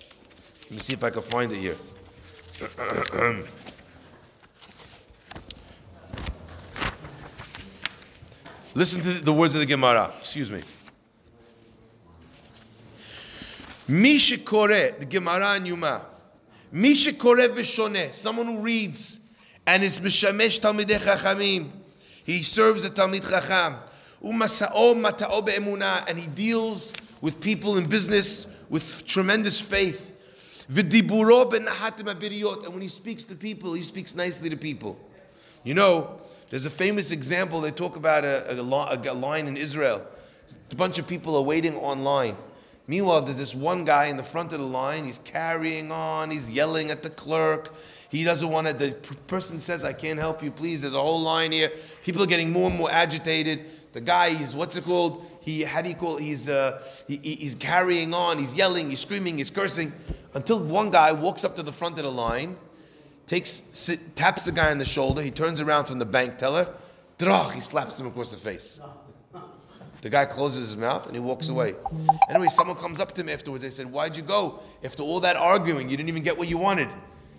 Let 0.64 0.70
me 0.70 0.78
see 0.78 0.94
if 0.94 1.04
I 1.04 1.10
can 1.10 1.22
find 1.22 1.52
it 1.52 1.58
here. 1.58 1.76
Listen 8.74 9.02
to 9.02 9.12
the 9.20 9.32
words 9.32 9.54
of 9.54 9.60
the 9.60 9.66
Gemara. 9.66 10.12
Excuse 10.20 10.50
me. 10.50 10.62
Misha 13.86 14.38
Kore, 14.38 14.92
the 14.98 15.06
Gemara 15.06 15.56
in 15.56 15.64
Yoma. 15.64 16.00
Misha 16.72 17.12
Kore 17.12 17.36
v'shone, 17.36 18.12
someone 18.12 18.46
who 18.46 18.58
reads 18.60 19.20
and 19.66 19.82
is 19.82 20.00
mishamesh 20.00 20.58
talmidei 20.60 20.98
chachamim. 20.98 21.70
He 22.24 22.42
serves 22.42 22.82
the 22.82 22.90
talmid 22.90 23.28
chacham. 23.28 23.76
Umasao 24.22 24.94
matao 24.94 25.44
be'emunah, 25.44 26.08
and 26.08 26.18
he 26.18 26.26
deals 26.26 26.94
with 27.20 27.40
people 27.40 27.76
in 27.76 27.86
business 27.86 28.46
with 28.70 29.04
tremendous 29.04 29.60
faith. 29.60 30.13
And 30.68 32.72
when 32.72 32.82
he 32.82 32.88
speaks 32.88 33.24
to 33.24 33.34
people, 33.34 33.74
he 33.74 33.82
speaks 33.82 34.14
nicely 34.14 34.48
to 34.50 34.56
people. 34.56 34.98
You 35.62 35.74
know, 35.74 36.20
there's 36.50 36.66
a 36.66 36.70
famous 36.70 37.10
example. 37.10 37.60
They 37.60 37.70
talk 37.70 37.96
about 37.96 38.24
a, 38.24 38.58
a, 38.58 38.60
a 38.60 39.14
line 39.14 39.46
in 39.46 39.56
Israel. 39.56 40.06
A 40.70 40.74
bunch 40.74 40.98
of 40.98 41.06
people 41.06 41.36
are 41.36 41.42
waiting 41.42 41.76
online. 41.76 42.36
Meanwhile, 42.86 43.22
there's 43.22 43.38
this 43.38 43.54
one 43.54 43.84
guy 43.84 44.06
in 44.06 44.18
the 44.18 44.22
front 44.22 44.52
of 44.52 44.60
the 44.60 44.66
line. 44.66 45.06
He's 45.06 45.18
carrying 45.18 45.90
on. 45.90 46.30
He's 46.30 46.50
yelling 46.50 46.90
at 46.90 47.02
the 47.02 47.08
clerk. 47.08 47.74
He 48.10 48.24
doesn't 48.24 48.48
want 48.48 48.66
to. 48.66 48.74
The 48.74 48.92
person 49.26 49.58
says, 49.58 49.84
"I 49.84 49.94
can't 49.94 50.18
help 50.18 50.42
you, 50.42 50.50
please." 50.50 50.82
There's 50.82 50.94
a 50.94 51.00
whole 51.00 51.22
line 51.22 51.52
here. 51.52 51.72
People 52.04 52.22
are 52.22 52.26
getting 52.26 52.52
more 52.52 52.68
and 52.68 52.78
more 52.78 52.90
agitated. 52.90 53.64
The 53.94 54.02
guy, 54.02 54.30
he's 54.30 54.54
what's 54.54 54.76
it 54.76 54.84
called? 54.84 55.24
He 55.40 55.62
how 55.62 55.80
do 55.80 55.88
you 55.88 55.94
call? 55.94 56.18
It? 56.18 56.24
He's 56.24 56.48
uh, 56.48 56.82
he, 57.08 57.16
he's 57.16 57.54
carrying 57.54 58.12
on. 58.12 58.38
He's 58.38 58.54
yelling. 58.54 58.90
He's 58.90 59.00
screaming. 59.00 59.38
He's 59.38 59.50
cursing 59.50 59.92
until 60.34 60.60
one 60.60 60.90
guy 60.90 61.12
walks 61.12 61.44
up 61.44 61.54
to 61.56 61.62
the 61.62 61.72
front 61.72 61.98
of 61.98 62.04
the 62.04 62.10
line, 62.10 62.56
takes 63.26 63.62
sit, 63.72 64.16
taps 64.16 64.44
the 64.44 64.52
guy 64.52 64.70
on 64.70 64.78
the 64.78 64.84
shoulder. 64.84 65.22
He 65.22 65.30
turns 65.30 65.60
around 65.60 65.86
from 65.86 65.98
the 65.98 66.04
bank 66.06 66.38
teller. 66.38 66.68
Drach, 67.18 67.52
he 67.52 67.60
slaps 67.60 67.98
him 67.98 68.06
across 68.06 68.32
the 68.32 68.36
face. 68.36 68.80
The 70.02 70.10
guy 70.10 70.26
closes 70.26 70.68
his 70.68 70.76
mouth 70.76 71.06
and 71.06 71.14
he 71.14 71.20
walks 71.20 71.48
away. 71.48 71.76
Anyway, 72.28 72.48
someone 72.48 72.76
comes 72.76 73.00
up 73.00 73.12
to 73.12 73.24
me 73.24 73.32
afterwards. 73.32 73.62
They 73.62 73.70
said, 73.70 73.90
Why'd 73.90 74.16
you 74.18 74.22
go? 74.22 74.60
After 74.84 75.02
all 75.02 75.20
that 75.20 75.36
arguing, 75.36 75.88
you 75.88 75.96
didn't 75.96 76.10
even 76.10 76.22
get 76.22 76.36
what 76.36 76.46
you 76.46 76.58
wanted. 76.58 76.88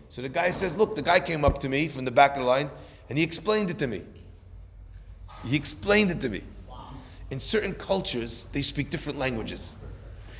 So 0.09 0.23
the 0.23 0.29
guy 0.29 0.49
says, 0.49 0.75
Look, 0.75 0.95
the 0.95 1.03
guy 1.03 1.19
came 1.19 1.45
up 1.45 1.59
to 1.59 1.69
me 1.69 1.87
from 1.87 2.05
the 2.05 2.11
back 2.11 2.31
of 2.31 2.39
the 2.39 2.45
line 2.45 2.71
and 3.07 3.19
he 3.19 3.23
explained 3.23 3.69
it 3.69 3.77
to 3.79 3.87
me. 3.87 4.01
He 5.45 5.55
explained 5.55 6.09
it 6.09 6.21
to 6.21 6.29
me. 6.29 6.41
In 7.29 7.39
certain 7.39 7.73
cultures, 7.75 8.47
they 8.51 8.63
speak 8.63 8.89
different 8.89 9.19
languages. 9.19 9.77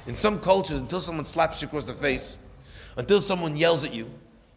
In 0.08 0.16
some 0.16 0.40
cultures, 0.40 0.82
until 0.82 1.02
someone 1.02 1.26
slaps 1.26 1.62
you 1.62 1.68
across 1.68 1.86
the 1.86 1.94
face, 1.94 2.40
until 2.98 3.22
someone 3.22 3.56
yells 3.56 3.84
at 3.84 3.94
you, 3.94 4.10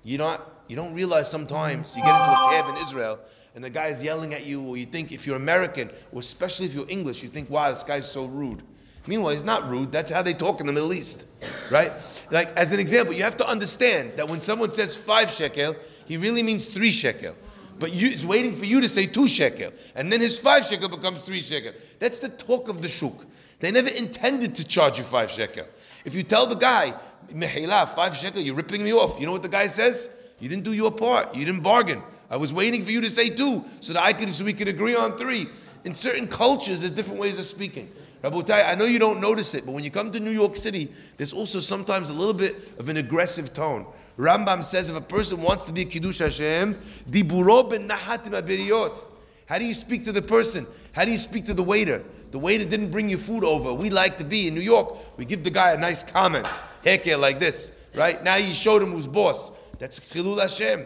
You 0.09 0.17
don't, 0.17 0.41
you 0.69 0.77
don't 0.77 0.95
realize 0.95 1.31
sometimes 1.31 1.95
you 1.95 2.03
get 2.03 2.15
into 2.15 2.31
a 2.31 2.49
cab 2.51 2.75
in 2.75 2.83
Israel 2.83 3.19
and 3.55 3.63
the 3.63 3.71
guy 3.71 3.89
is 3.89 4.03
yelling 4.03 4.33
at 4.33 4.47
you, 4.47 4.63
or 4.63 4.77
you 4.77 4.87
think 4.87 5.11
if 5.11 5.27
you're 5.27 5.37
American, 5.37 5.91
or 6.13 6.21
especially 6.21 6.67
if 6.67 6.75
you're 6.75 6.89
English, 6.89 7.23
you 7.23 7.29
think, 7.29 7.51
wow, 7.51 7.69
this 7.71 7.83
guy's 7.83 8.11
so 8.11 8.25
rude. 8.25 8.63
Meanwhile, 9.07 9.33
he's 9.33 9.45
not 9.45 9.69
rude. 9.69 9.91
That's 9.91 10.11
how 10.11 10.23
they 10.23 10.35
talk 10.35 10.61
in 10.61 10.67
the 10.67 10.73
Middle 10.73 10.93
East, 10.93 11.25
right? 11.71 11.93
Like, 12.31 12.57
as 12.57 12.73
an 12.73 12.79
example, 12.79 13.15
you 13.15 13.23
have 13.23 13.37
to 13.39 13.47
understand 13.49 14.13
that 14.17 14.29
when 14.29 14.41
someone 14.41 14.71
says 14.71 14.97
five 14.97 15.31
shekel, 15.31 15.75
he 16.07 16.17
really 16.17 16.43
means 16.43 16.67
three 16.67 16.93
shekel. 16.93 17.35
But 17.79 17.93
you, 17.93 18.11
he's 18.11 18.27
waiting 18.27 18.53
for 18.53 18.65
you 18.65 18.81
to 18.81 18.89
say 18.89 19.07
two 19.07 19.29
shekel. 19.29 19.73
And 19.95 20.13
then 20.13 20.21
his 20.21 20.39
five 20.39 20.67
shekel 20.67 20.89
becomes 20.89 21.23
three 21.23 21.41
shekel. 21.41 21.73
That's 21.99 22.21
the 22.21 22.29
talk 22.29 22.69
of 22.69 22.83
the 22.83 22.89
shuk. 22.89 23.25
They 23.61 23.71
never 23.71 23.89
intended 23.89 24.55
to 24.57 24.65
charge 24.65 24.99
you 24.99 25.05
five 25.05 25.31
shekel. 25.31 25.67
If 26.05 26.15
you 26.15 26.23
tell 26.23 26.47
the 26.47 26.57
guy, 26.57 26.95
mehila, 27.33 27.89
five 27.89 28.17
shekel, 28.17 28.41
you're 28.41 28.55
ripping 28.55 28.83
me 28.83 28.93
off. 28.93 29.19
You 29.19 29.27
know 29.27 29.33
what 29.33 29.43
the 29.43 29.49
guy 29.49 29.67
says? 29.67 30.09
You 30.41 30.49
didn't 30.49 30.65
do 30.65 30.73
your 30.73 30.93
part. 30.93 31.35
You 31.35 31.45
didn't 31.45 31.63
bargain. 31.63 32.03
I 32.31 32.37
was 32.37 32.53
waiting 32.53 32.85
for 32.85 32.91
you 32.91 33.01
to 33.01 33.11
say 33.11 33.29
two 33.29 33.65
so 33.81 33.95
that 33.95 34.03
I 34.03 34.13
could, 34.13 34.33
so 34.35 34.45
we 34.45 34.53
could 34.53 34.69
agree 34.69 34.95
on 34.95 35.17
three. 35.17 35.47
In 35.85 35.95
certain 35.95 36.27
cultures, 36.27 36.81
there's 36.81 36.93
different 36.93 37.21
ways 37.21 37.39
of 37.39 37.45
speaking. 37.45 37.91
Rabotai, 38.23 38.69
I 38.69 38.75
know 38.75 38.85
you 38.85 38.99
don't 38.99 39.21
notice 39.21 39.55
it, 39.55 39.65
but 39.65 39.73
when 39.73 39.85
you 39.85 39.91
come 39.91 40.11
to 40.11 40.21
New 40.21 40.33
York 40.33 40.57
City, 40.57 40.93
there's 41.17 41.33
also 41.33 41.61
sometimes 41.61 42.11
a 42.11 42.13
little 42.13 42.35
bit 42.35 42.79
of 42.79 42.89
an 42.89 42.97
aggressive 42.97 43.53
tone. 43.53 43.87
Rambam 44.19 44.65
says 44.65 44.89
if 44.89 44.97
a 44.97 45.01
person 45.01 45.41
wants 45.41 45.65
to 45.67 45.73
be 45.73 45.85
Kiddush 45.85 46.19
Hashem, 46.19 46.75
diburo 47.09 47.71
ben 47.71 47.89
nahatim 47.89 48.41
abiriyot. 48.41 49.07
How 49.47 49.59
do 49.59 49.65
you 49.65 49.73
speak 49.73 50.05
to 50.05 50.13
the 50.13 50.21
person? 50.21 50.67
How 50.93 51.05
do 51.05 51.13
you 51.13 51.19
speak 51.19 51.47
to 51.47 51.55
the 51.55 51.63
waiter? 51.63 52.05
The 52.33 52.39
waiter 52.39 52.65
didn't 52.65 52.91
bring 52.91 53.09
you 53.09 53.17
food 53.17 53.45
over. 53.45 53.73
We 53.73 53.91
like 53.91 54.19
to 54.19 54.25
be 54.25 54.49
in 54.49 54.55
New 54.55 54.61
York. 54.61 55.17
We 55.17 55.25
give 55.25 55.45
the 55.45 55.51
guy 55.51 55.73
a 55.73 55.79
nice 55.79 56.03
comment. 56.03 56.47
Heke 56.85 57.19
like 57.19 57.39
this, 57.39 57.71
right? 57.95 58.23
Now 58.23 58.37
you 58.37 58.53
showed 58.53 58.83
him 58.83 58.91
who's 58.91 59.07
boss. 59.07 59.53
That's 59.79 60.01
Chilul 60.01 60.41
Hashem. 60.41 60.85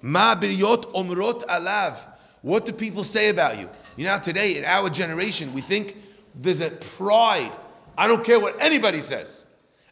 Ma 0.00 0.36
biriyot 0.36 0.92
omrot 0.92 1.44
alav. 1.46 1.98
What 2.42 2.64
do 2.64 2.72
people 2.72 3.02
say 3.02 3.30
about 3.30 3.58
you? 3.58 3.68
You 3.96 4.04
know, 4.04 4.18
today 4.18 4.56
in 4.56 4.64
our 4.64 4.88
generation, 4.88 5.52
we 5.52 5.60
think 5.60 5.96
there's 6.36 6.60
a 6.60 6.70
pride. 6.70 7.52
I 7.98 8.06
don't 8.06 8.24
care 8.24 8.38
what 8.38 8.56
anybody 8.60 8.98
says, 8.98 9.44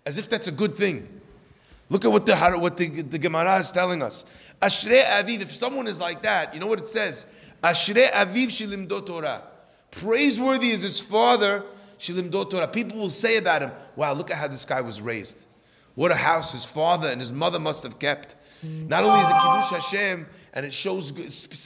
as 0.06 0.16
if 0.16 0.28
that's 0.28 0.46
a 0.46 0.52
good 0.52 0.76
thing. 0.76 1.08
Look 1.88 2.04
at 2.04 2.10
what 2.10 2.26
the 2.26 2.36
what 2.58 2.76
the, 2.76 2.88
the 3.02 3.18
Gemara 3.18 3.58
is 3.58 3.70
telling 3.70 4.02
us. 4.02 4.24
Ashrei 4.60 5.04
aviv. 5.04 5.42
If 5.42 5.52
someone 5.52 5.86
is 5.86 6.00
like 6.00 6.22
that, 6.22 6.52
you 6.54 6.60
know 6.60 6.66
what 6.66 6.80
it 6.80 6.88
says. 6.88 7.26
Ashrei 7.62 8.10
aviv 8.10 8.46
shilimdo 8.46 9.04
Torah. 9.06 9.42
Praiseworthy 9.90 10.70
is 10.70 10.82
his 10.82 11.00
father 11.00 11.64
shilimdo 11.98 12.50
Torah. 12.50 12.68
People 12.68 12.98
will 12.98 13.10
say 13.10 13.36
about 13.36 13.62
him, 13.62 13.72
"Wow, 13.94 14.14
look 14.14 14.30
at 14.30 14.36
how 14.36 14.48
this 14.48 14.64
guy 14.64 14.80
was 14.80 15.00
raised. 15.00 15.44
What 15.94 16.10
a 16.10 16.16
house 16.16 16.52
his 16.52 16.64
father 16.64 17.08
and 17.08 17.20
his 17.20 17.32
mother 17.32 17.60
must 17.60 17.82
have 17.84 17.98
kept." 17.98 18.34
Not 18.62 19.04
only 19.04 19.20
is 19.20 19.28
it 19.28 19.36
kiddush 19.36 19.70
Hashem, 19.70 20.26
and 20.54 20.66
it 20.66 20.72
shows, 20.72 21.12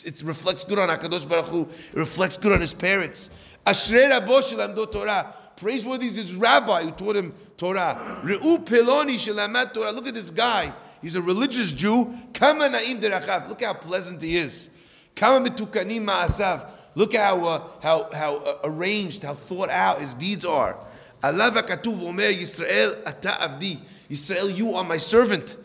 it 0.04 0.22
reflects 0.24 0.64
good 0.64 0.78
on 0.78 0.88
Hakadosh 0.88 1.26
Baruch 1.26 1.46
Hu. 1.46 1.62
It 1.62 1.98
reflects 1.98 2.36
good 2.36 2.52
on 2.52 2.60
his 2.60 2.74
parents. 2.74 3.30
Ashrei 3.64 4.10
rabo 4.10 4.42
shilamdo 4.42 4.90
Torah. 4.90 5.34
Praiseworthy 5.60 6.06
is 6.06 6.16
his 6.16 6.34
rabbi 6.34 6.84
who 6.84 6.90
taught 6.90 7.16
him 7.16 7.34
Torah. 7.58 8.22
Re'u 8.24 8.64
peloni 8.64 9.74
Torah. 9.74 9.92
Look 9.92 10.06
at 10.06 10.14
this 10.14 10.30
guy. 10.30 10.72
He's 11.02 11.14
a 11.16 11.20
religious 11.20 11.74
Jew. 11.74 12.14
Kama 12.32 12.70
na'im 12.70 12.98
derachav. 12.98 13.46
Look 13.46 13.62
how 13.62 13.74
pleasant 13.74 14.22
he 14.22 14.38
is. 14.38 14.70
Kama 15.14 15.46
mitukanim 15.46 16.04
ma'asav. 16.04 16.70
Look 16.94 17.14
how 17.14 17.46
uh, 17.46 17.68
how 17.82 18.08
how 18.10 18.36
uh, 18.36 18.58
arranged, 18.64 19.22
how 19.22 19.34
thought 19.34 19.68
out 19.68 20.00
his 20.00 20.14
deeds 20.14 20.46
are. 20.46 20.78
Allah 21.22 21.50
katuv 21.50 22.02
omer 22.08 22.32
Yisrael 22.32 23.06
ata 23.06 23.28
avdi. 23.28 23.78
Yisrael, 24.10 24.56
you 24.56 24.74
are 24.74 24.84
my 24.84 24.96
servant. 24.96 25.58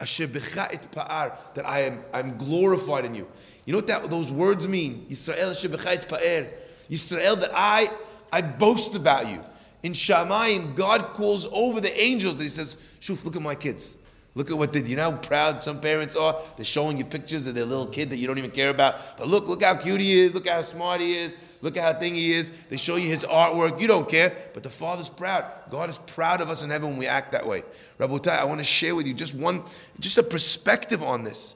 Pa'ar. 0.00 1.36
That 1.54 1.68
I 1.68 1.80
am 1.80 2.02
I'm 2.14 2.38
glorified 2.38 3.04
in 3.04 3.14
you. 3.14 3.28
You 3.66 3.72
know 3.72 3.78
what 3.78 3.86
that, 3.88 4.08
those 4.08 4.32
words 4.32 4.66
mean? 4.66 5.06
Yisrael 5.10 5.50
asher 5.50 5.68
pa'ar. 5.68 6.48
Yisrael, 6.90 7.38
that 7.38 7.50
I 7.54 7.90
I 8.32 8.42
boast 8.42 8.94
about 8.94 9.28
you. 9.28 9.44
In 9.82 9.92
Shamayim, 9.92 10.74
God 10.74 11.12
calls 11.14 11.46
over 11.52 11.80
the 11.80 12.00
angels 12.00 12.34
and 12.34 12.42
He 12.42 12.48
says, 12.48 12.76
Shuf, 13.00 13.24
look 13.24 13.36
at 13.36 13.42
my 13.42 13.54
kids. 13.54 13.98
Look 14.34 14.50
at 14.50 14.56
what 14.56 14.72
they 14.72 14.80
do. 14.80 14.88
You 14.88 14.96
know 14.96 15.10
how 15.10 15.16
proud 15.18 15.62
some 15.62 15.80
parents 15.80 16.16
are? 16.16 16.40
They're 16.56 16.64
showing 16.64 16.96
you 16.96 17.04
pictures 17.04 17.46
of 17.46 17.54
their 17.54 17.66
little 17.66 17.86
kid 17.86 18.08
that 18.10 18.16
you 18.16 18.26
don't 18.26 18.38
even 18.38 18.50
care 18.50 18.70
about. 18.70 19.18
But 19.18 19.28
look, 19.28 19.46
look 19.46 19.62
how 19.62 19.74
cute 19.74 20.00
he 20.00 20.20
is. 20.20 20.32
Look 20.32 20.48
how 20.48 20.62
smart 20.62 21.02
he 21.02 21.16
is. 21.16 21.36
Look 21.60 21.76
at 21.76 21.82
how 21.82 22.00
thing 22.00 22.14
he 22.14 22.32
is. 22.32 22.50
They 22.70 22.78
show 22.78 22.96
you 22.96 23.08
his 23.08 23.24
artwork. 23.24 23.78
You 23.78 23.86
don't 23.86 24.08
care. 24.08 24.34
But 24.54 24.62
the 24.62 24.70
Father's 24.70 25.10
proud. 25.10 25.44
God 25.68 25.90
is 25.90 25.98
proud 25.98 26.40
of 26.40 26.48
us 26.48 26.62
in 26.62 26.70
heaven 26.70 26.90
when 26.90 26.98
we 26.98 27.06
act 27.06 27.32
that 27.32 27.46
way. 27.46 27.62
Rabotai, 27.98 28.38
I 28.38 28.44
want 28.44 28.60
to 28.60 28.64
share 28.64 28.94
with 28.94 29.06
you 29.06 29.12
just 29.12 29.34
one, 29.34 29.64
just 30.00 30.16
a 30.16 30.22
perspective 30.22 31.02
on 31.02 31.24
this. 31.24 31.54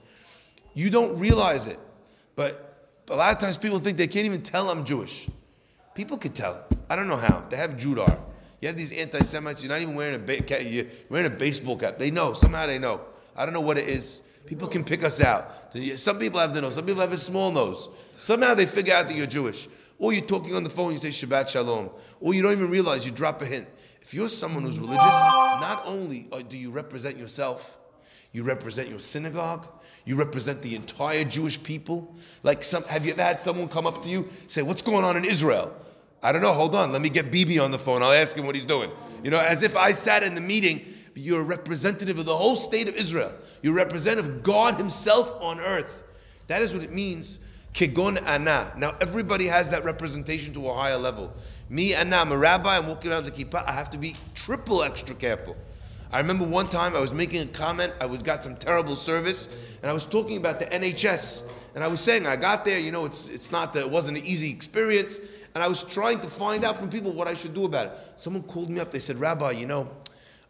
You 0.74 0.90
don't 0.90 1.18
realize 1.18 1.66
it. 1.66 1.80
But 2.36 2.90
a 3.10 3.16
lot 3.16 3.32
of 3.32 3.38
times 3.38 3.56
people 3.56 3.78
think 3.78 3.96
they 3.96 4.06
can't 4.06 4.26
even 4.26 4.42
tell 4.42 4.68
I'm 4.68 4.84
Jewish. 4.84 5.28
People 5.96 6.18
can 6.18 6.32
tell. 6.32 6.62
I 6.90 6.94
don't 6.94 7.08
know 7.08 7.16
how. 7.16 7.46
They 7.48 7.56
have 7.56 7.74
Judar. 7.74 8.20
You 8.60 8.68
have 8.68 8.76
these 8.76 8.92
anti-Semites. 8.92 9.62
You're 9.62 9.70
not 9.72 9.80
even 9.80 9.94
wearing 9.94 10.16
a 10.16 10.18
ba- 10.18 10.62
you're 10.62 10.84
wearing 11.08 11.26
a 11.26 11.34
baseball 11.34 11.78
cap. 11.78 11.98
They 11.98 12.10
know 12.10 12.34
somehow. 12.34 12.66
They 12.66 12.78
know. 12.78 13.00
I 13.34 13.46
don't 13.46 13.54
know 13.54 13.62
what 13.62 13.78
it 13.78 13.88
is. 13.88 14.20
People 14.44 14.68
can 14.68 14.84
pick 14.84 15.02
us 15.02 15.22
out. 15.22 15.74
Some 15.96 16.18
people 16.18 16.38
have 16.38 16.52
the 16.52 16.60
nose. 16.60 16.74
Some 16.74 16.84
people 16.84 17.00
have 17.00 17.14
a 17.14 17.18
small 17.18 17.50
nose. 17.50 17.88
Somehow 18.18 18.52
they 18.52 18.66
figure 18.66 18.94
out 18.94 19.08
that 19.08 19.16
you're 19.16 19.26
Jewish. 19.26 19.68
Or 19.98 20.12
you're 20.12 20.26
talking 20.26 20.54
on 20.54 20.64
the 20.64 20.70
phone. 20.70 20.92
You 20.92 20.98
say 20.98 21.08
Shabbat 21.08 21.48
Shalom. 21.48 21.88
Or 22.20 22.34
you 22.34 22.42
don't 22.42 22.52
even 22.52 22.68
realize 22.68 23.06
you 23.06 23.12
drop 23.12 23.40
a 23.40 23.46
hint. 23.46 23.66
If 24.02 24.12
you're 24.12 24.28
someone 24.28 24.64
who's 24.64 24.78
religious, 24.78 25.00
not 25.00 25.82
only 25.86 26.28
do 26.50 26.58
you 26.58 26.70
represent 26.70 27.16
yourself, 27.16 27.78
you 28.32 28.42
represent 28.42 28.90
your 28.90 29.00
synagogue. 29.00 29.66
You 30.04 30.16
represent 30.16 30.60
the 30.60 30.76
entire 30.76 31.24
Jewish 31.24 31.60
people. 31.62 32.14
Like, 32.42 32.62
some, 32.62 32.84
have 32.84 33.06
you 33.06 33.12
ever 33.12 33.22
had 33.22 33.40
someone 33.40 33.68
come 33.68 33.86
up 33.86 34.02
to 34.02 34.10
you 34.10 34.28
say, 34.46 34.60
"What's 34.60 34.82
going 34.82 35.04
on 35.04 35.16
in 35.16 35.24
Israel?" 35.24 35.74
I 36.26 36.32
don't 36.32 36.42
know. 36.42 36.52
Hold 36.52 36.74
on. 36.74 36.90
Let 36.90 37.02
me 37.02 37.08
get 37.08 37.30
Bibi 37.30 37.60
on 37.60 37.70
the 37.70 37.78
phone. 37.78 38.02
I'll 38.02 38.10
ask 38.10 38.36
him 38.36 38.46
what 38.46 38.56
he's 38.56 38.66
doing. 38.66 38.90
You 39.22 39.30
know, 39.30 39.38
as 39.38 39.62
if 39.62 39.76
I 39.76 39.92
sat 39.92 40.24
in 40.24 40.34
the 40.34 40.40
meeting. 40.40 40.84
You're 41.18 41.40
a 41.40 41.44
representative 41.44 42.18
of 42.18 42.26
the 42.26 42.36
whole 42.36 42.56
state 42.56 42.88
of 42.88 42.94
Israel. 42.94 43.32
You're 43.62 43.72
a 43.72 43.76
representative 43.84 44.30
of 44.30 44.42
God 44.42 44.74
Himself 44.74 45.34
on 45.40 45.60
earth. 45.60 46.04
That 46.48 46.60
is 46.60 46.74
what 46.74 46.82
it 46.82 46.92
means. 46.92 47.38
Kegon 47.72 48.22
ana. 48.26 48.74
Now 48.76 48.96
everybody 49.00 49.46
has 49.46 49.70
that 49.70 49.84
representation 49.84 50.52
to 50.54 50.68
a 50.68 50.74
higher 50.74 50.98
level. 50.98 51.32
Me 51.70 51.94
ana, 51.94 52.16
I'm 52.16 52.32
a 52.32 52.36
rabbi. 52.36 52.76
I'm 52.76 52.86
walking 52.86 53.10
around 53.10 53.24
the 53.24 53.30
kippah. 53.30 53.64
I 53.66 53.72
have 53.72 53.88
to 53.90 53.98
be 53.98 54.14
triple 54.34 54.82
extra 54.82 55.14
careful. 55.14 55.56
I 56.12 56.18
remember 56.18 56.44
one 56.44 56.68
time 56.68 56.94
I 56.94 57.00
was 57.00 57.14
making 57.14 57.42
a 57.42 57.46
comment. 57.46 57.92
I 58.00 58.06
was 58.06 58.22
got 58.22 58.44
some 58.44 58.56
terrible 58.56 58.94
service, 58.94 59.48
and 59.82 59.90
I 59.90 59.94
was 59.94 60.04
talking 60.04 60.36
about 60.36 60.58
the 60.58 60.66
NHS. 60.66 61.42
And 61.74 61.82
I 61.82 61.88
was 61.88 62.00
saying 62.00 62.26
I 62.26 62.36
got 62.36 62.64
there. 62.64 62.78
You 62.78 62.90
know, 62.90 63.04
it's 63.04 63.28
it's 63.28 63.50
not 63.50 63.74
it 63.76 63.90
wasn't 63.90 64.18
an 64.18 64.24
easy 64.24 64.50
experience. 64.50 65.18
And 65.56 65.62
I 65.62 65.68
was 65.68 65.82
trying 65.84 66.20
to 66.20 66.28
find 66.28 66.66
out 66.66 66.76
from 66.76 66.90
people 66.90 67.12
what 67.12 67.28
I 67.28 67.32
should 67.32 67.54
do 67.54 67.64
about 67.64 67.86
it. 67.86 67.92
Someone 68.16 68.42
called 68.42 68.68
me 68.68 68.78
up. 68.78 68.90
They 68.90 68.98
said, 68.98 69.16
Rabbi, 69.16 69.52
you 69.52 69.64
know, 69.64 69.88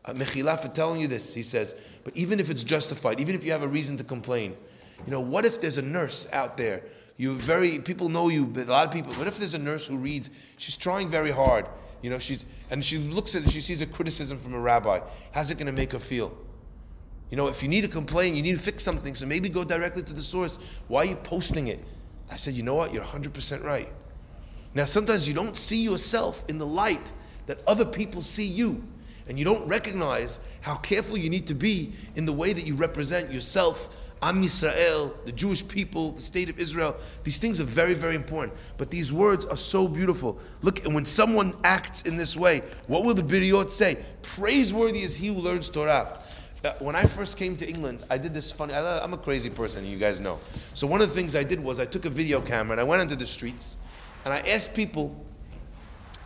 uh, 0.04 0.12
Mechila 0.14 0.58
for 0.58 0.66
telling 0.66 1.00
you 1.00 1.06
this. 1.06 1.32
He 1.32 1.44
says, 1.44 1.76
but 2.02 2.16
even 2.16 2.40
if 2.40 2.50
it's 2.50 2.64
justified, 2.64 3.20
even 3.20 3.36
if 3.36 3.44
you 3.44 3.52
have 3.52 3.62
a 3.62 3.68
reason 3.68 3.96
to 3.98 4.02
complain, 4.02 4.56
you 5.04 5.12
know, 5.12 5.20
what 5.20 5.44
if 5.44 5.60
there's 5.60 5.78
a 5.78 5.82
nurse 5.82 6.26
out 6.32 6.56
there? 6.56 6.82
You 7.18 7.36
very 7.36 7.78
people 7.78 8.08
know 8.08 8.30
you, 8.30 8.46
but 8.46 8.66
a 8.66 8.70
lot 8.72 8.88
of 8.88 8.92
people. 8.92 9.12
What 9.12 9.28
if 9.28 9.38
there's 9.38 9.54
a 9.54 9.60
nurse 9.60 9.86
who 9.86 9.96
reads? 9.96 10.28
She's 10.56 10.76
trying 10.76 11.08
very 11.08 11.30
hard. 11.30 11.66
You 12.02 12.10
know, 12.10 12.18
she's 12.18 12.44
and 12.72 12.84
she 12.84 12.98
looks 12.98 13.36
at 13.36 13.44
it. 13.44 13.52
She 13.52 13.60
sees 13.60 13.82
a 13.82 13.86
criticism 13.86 14.40
from 14.40 14.54
a 14.54 14.60
rabbi. 14.60 14.98
How's 15.30 15.52
it 15.52 15.54
going 15.54 15.68
to 15.68 15.72
make 15.72 15.92
her 15.92 16.00
feel? 16.00 16.36
You 17.30 17.36
know, 17.36 17.46
if 17.46 17.62
you 17.62 17.68
need 17.68 17.82
to 17.82 17.88
complain, 17.88 18.34
you 18.34 18.42
need 18.42 18.56
to 18.56 18.60
fix 18.60 18.82
something. 18.82 19.14
So 19.14 19.24
maybe 19.24 19.48
go 19.50 19.62
directly 19.62 20.02
to 20.02 20.12
the 20.12 20.20
source. 20.20 20.58
Why 20.88 21.02
are 21.02 21.04
you 21.04 21.14
posting 21.14 21.68
it? 21.68 21.78
I 22.28 22.36
said, 22.38 22.54
you 22.54 22.64
know 22.64 22.74
what? 22.74 22.92
You're 22.92 23.04
100% 23.04 23.62
right. 23.62 23.88
Now, 24.76 24.84
sometimes 24.84 25.26
you 25.26 25.32
don't 25.32 25.56
see 25.56 25.78
yourself 25.78 26.44
in 26.48 26.58
the 26.58 26.66
light 26.66 27.14
that 27.46 27.60
other 27.66 27.86
people 27.86 28.20
see 28.20 28.44
you. 28.46 28.84
And 29.26 29.38
you 29.38 29.44
don't 29.44 29.66
recognize 29.66 30.38
how 30.60 30.74
careful 30.76 31.16
you 31.16 31.30
need 31.30 31.46
to 31.46 31.54
be 31.54 31.94
in 32.14 32.26
the 32.26 32.32
way 32.34 32.52
that 32.52 32.66
you 32.66 32.74
represent 32.74 33.32
yourself, 33.32 34.12
Am 34.20 34.44
Yisrael, 34.44 35.14
the 35.24 35.32
Jewish 35.32 35.66
people, 35.66 36.12
the 36.12 36.20
state 36.20 36.50
of 36.50 36.60
Israel. 36.60 36.94
These 37.24 37.38
things 37.38 37.58
are 37.58 37.64
very, 37.64 37.94
very 37.94 38.14
important. 38.14 38.52
But 38.76 38.90
these 38.90 39.14
words 39.14 39.46
are 39.46 39.56
so 39.56 39.88
beautiful. 39.88 40.38
Look, 40.60 40.84
and 40.84 40.94
when 40.94 41.06
someone 41.06 41.56
acts 41.64 42.02
in 42.02 42.18
this 42.18 42.36
way, 42.36 42.60
what 42.86 43.02
will 43.02 43.14
the 43.14 43.22
Biriyot 43.22 43.70
say? 43.70 44.04
Praiseworthy 44.20 45.00
is 45.00 45.16
he 45.16 45.28
who 45.28 45.40
learns 45.40 45.70
Torah. 45.70 46.20
Uh, 46.62 46.72
when 46.80 46.94
I 46.94 47.04
first 47.04 47.38
came 47.38 47.56
to 47.56 47.66
England, 47.66 48.04
I 48.10 48.18
did 48.18 48.34
this 48.34 48.52
funny. 48.52 48.74
I, 48.74 49.02
I'm 49.02 49.14
a 49.14 49.18
crazy 49.18 49.48
person, 49.48 49.86
you 49.86 49.96
guys 49.96 50.20
know. 50.20 50.38
So 50.74 50.86
one 50.86 51.00
of 51.00 51.08
the 51.08 51.14
things 51.14 51.34
I 51.34 51.44
did 51.44 51.60
was 51.60 51.80
I 51.80 51.86
took 51.86 52.04
a 52.04 52.10
video 52.10 52.42
camera 52.42 52.72
and 52.72 52.80
I 52.80 52.84
went 52.84 53.00
into 53.00 53.16
the 53.16 53.26
streets 53.26 53.78
and 54.26 54.34
I 54.34 54.40
asked 54.40 54.74
people, 54.74 55.14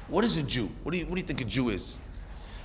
what 0.09 0.25
is 0.25 0.38
a 0.38 0.42
Jew? 0.42 0.71
What 0.83 0.92
do 0.92 0.99
you, 0.99 1.04
what 1.04 1.16
do 1.16 1.21
you 1.21 1.26
think 1.26 1.42
a 1.42 1.45
Jew 1.45 1.69
is? 1.69 1.99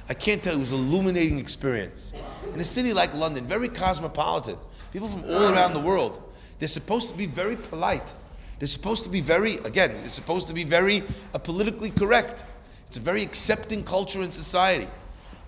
I 0.08 0.14
can't 0.14 0.42
tell. 0.42 0.54
you, 0.54 0.60
It 0.60 0.62
was 0.62 0.72
an 0.72 0.78
illuminating 0.78 1.40
experience. 1.40 2.14
In 2.54 2.60
a 2.62 2.64
city 2.64 2.94
like 2.94 3.14
London, 3.14 3.46
very 3.46 3.68
cosmopolitan, 3.68 4.56
people 4.94 5.10
from 5.10 5.26
all 5.26 5.52
around 5.52 5.74
the 5.74 5.82
world, 5.82 6.24
they're 6.58 6.70
supposed 6.70 7.10
to 7.10 7.18
be 7.18 7.26
very 7.26 7.58
polite. 7.58 8.14
They're 8.60 8.68
supposed 8.68 9.04
to 9.04 9.10
be 9.10 9.20
very, 9.20 9.56
again, 9.58 9.96
they're 9.96 10.08
supposed 10.08 10.48
to 10.48 10.54
be 10.54 10.64
very 10.64 11.04
uh, 11.34 11.38
politically 11.40 11.90
correct. 11.90 12.46
It's 12.88 12.96
a 12.96 13.02
very 13.02 13.22
accepting 13.22 13.84
culture 13.84 14.22
and 14.22 14.34
society. 14.34 14.88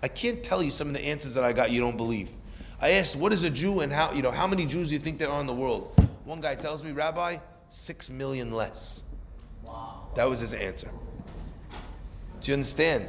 I 0.04 0.10
can't 0.10 0.44
tell 0.44 0.62
you 0.62 0.70
some 0.70 0.90
of 0.90 0.96
the 0.96 1.06
answers 1.06 1.34
that 1.36 1.46
I 1.46 1.54
got 1.54 1.72
you 1.72 1.80
don't 1.80 1.96
believe. 1.96 2.30
I 2.82 2.92
asked, 2.92 3.16
what 3.16 3.32
is 3.32 3.44
a 3.44 3.50
Jew 3.50 3.80
and 3.80 3.94
how, 3.94 4.12
you 4.12 4.22
know, 4.22 4.32
how 4.32 4.48
many 4.48 4.66
Jews 4.66 4.90
do 4.90 4.96
you 4.96 5.00
think 5.00 5.18
there 5.18 5.30
are 5.30 5.40
in 5.40 5.48
the 5.48 5.54
world? 5.54 5.94
One 6.26 6.42
guy 6.42 6.56
tells 6.56 6.84
me, 6.84 6.92
Rabbi, 6.92 7.38
six 7.70 8.10
million 8.10 8.52
less. 8.52 9.06
That 10.16 10.30
was 10.30 10.40
his 10.40 10.54
answer. 10.54 10.90
Do 12.42 12.52
you 12.52 12.54
understand? 12.54 13.08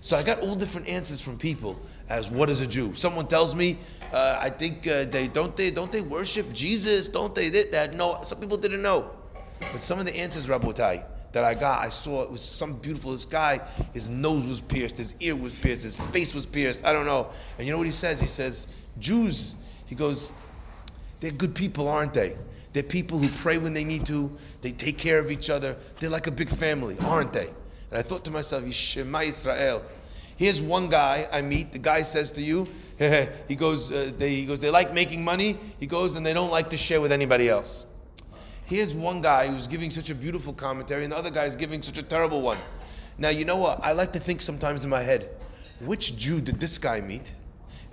So 0.00 0.16
I 0.16 0.22
got 0.22 0.40
all 0.40 0.54
different 0.54 0.88
answers 0.88 1.20
from 1.20 1.38
people 1.38 1.78
as 2.08 2.30
what 2.30 2.50
is 2.50 2.60
a 2.60 2.66
Jew. 2.66 2.94
Someone 2.94 3.26
tells 3.26 3.54
me, 3.54 3.78
uh, 4.12 4.38
I 4.40 4.50
think 4.50 4.86
uh, 4.86 5.04
they 5.04 5.28
don't 5.28 5.56
they 5.56 5.70
don't 5.70 5.90
they 5.90 6.00
worship 6.00 6.52
Jesus? 6.52 7.08
Don't 7.08 7.34
they 7.34 7.48
that? 7.48 7.94
No, 7.94 8.20
some 8.22 8.38
people 8.38 8.56
didn't 8.56 8.82
know. 8.82 9.10
But 9.60 9.82
some 9.82 9.98
of 9.98 10.06
the 10.06 10.16
answers, 10.16 10.46
Rabotai, 10.46 11.04
that 11.32 11.44
I 11.44 11.54
got, 11.54 11.84
I 11.84 11.88
saw 11.88 12.22
it 12.22 12.30
was 12.30 12.42
some 12.42 12.74
beautiful. 12.74 13.12
This 13.12 13.26
guy, 13.26 13.66
his 13.92 14.08
nose 14.08 14.46
was 14.46 14.60
pierced, 14.60 14.98
his 14.98 15.16
ear 15.20 15.34
was 15.34 15.52
pierced, 15.52 15.82
his 15.82 15.96
face 15.96 16.32
was 16.32 16.46
pierced. 16.46 16.84
I 16.84 16.92
don't 16.92 17.06
know. 17.06 17.30
And 17.58 17.66
you 17.66 17.72
know 17.72 17.78
what 17.78 17.86
he 17.86 17.92
says? 17.92 18.20
He 18.20 18.28
says, 18.28 18.68
Jews, 18.98 19.54
he 19.86 19.94
goes, 19.94 20.32
they're 21.20 21.30
good 21.30 21.54
people, 21.54 21.88
aren't 21.88 22.14
they? 22.14 22.36
They're 22.72 22.82
people 22.82 23.18
who 23.18 23.28
pray 23.28 23.58
when 23.58 23.74
they 23.74 23.84
need 23.84 24.06
to. 24.06 24.36
They 24.60 24.70
take 24.70 24.98
care 24.98 25.18
of 25.18 25.30
each 25.30 25.50
other. 25.50 25.76
They're 25.98 26.10
like 26.10 26.26
a 26.26 26.30
big 26.30 26.48
family, 26.48 26.96
aren't 27.00 27.32
they? 27.32 27.48
And 27.90 27.98
I 27.98 28.02
thought 28.02 28.24
to 28.26 28.30
myself, 28.30 28.64
Yishema 28.64 29.26
Israel. 29.26 29.84
Here's 30.36 30.62
one 30.62 30.88
guy 30.88 31.28
I 31.32 31.42
meet. 31.42 31.72
The 31.72 31.80
guy 31.80 32.02
says 32.02 32.30
to 32.32 32.40
you, 32.40 32.68
he 33.48 33.56
goes, 33.56 33.90
uh, 33.90 34.12
they, 34.16 34.36
he 34.36 34.46
goes, 34.46 34.60
they 34.60 34.70
like 34.70 34.94
making 34.94 35.24
money. 35.24 35.58
He 35.80 35.86
goes, 35.86 36.14
and 36.14 36.24
they 36.24 36.32
don't 36.32 36.50
like 36.50 36.70
to 36.70 36.76
share 36.76 37.00
with 37.00 37.10
anybody 37.10 37.48
else. 37.48 37.86
Here's 38.66 38.94
one 38.94 39.22
guy 39.22 39.48
who's 39.48 39.66
giving 39.66 39.90
such 39.90 40.10
a 40.10 40.14
beautiful 40.14 40.52
commentary, 40.52 41.02
and 41.02 41.12
the 41.12 41.16
other 41.16 41.30
guy 41.30 41.46
is 41.46 41.56
giving 41.56 41.82
such 41.82 41.98
a 41.98 42.02
terrible 42.02 42.42
one. 42.42 42.58
Now, 43.16 43.30
you 43.30 43.44
know 43.44 43.56
what? 43.56 43.82
I 43.82 43.92
like 43.92 44.12
to 44.12 44.20
think 44.20 44.40
sometimes 44.40 44.84
in 44.84 44.90
my 44.90 45.02
head, 45.02 45.28
which 45.80 46.16
Jew 46.16 46.40
did 46.40 46.60
this 46.60 46.78
guy 46.78 47.00
meet, 47.00 47.32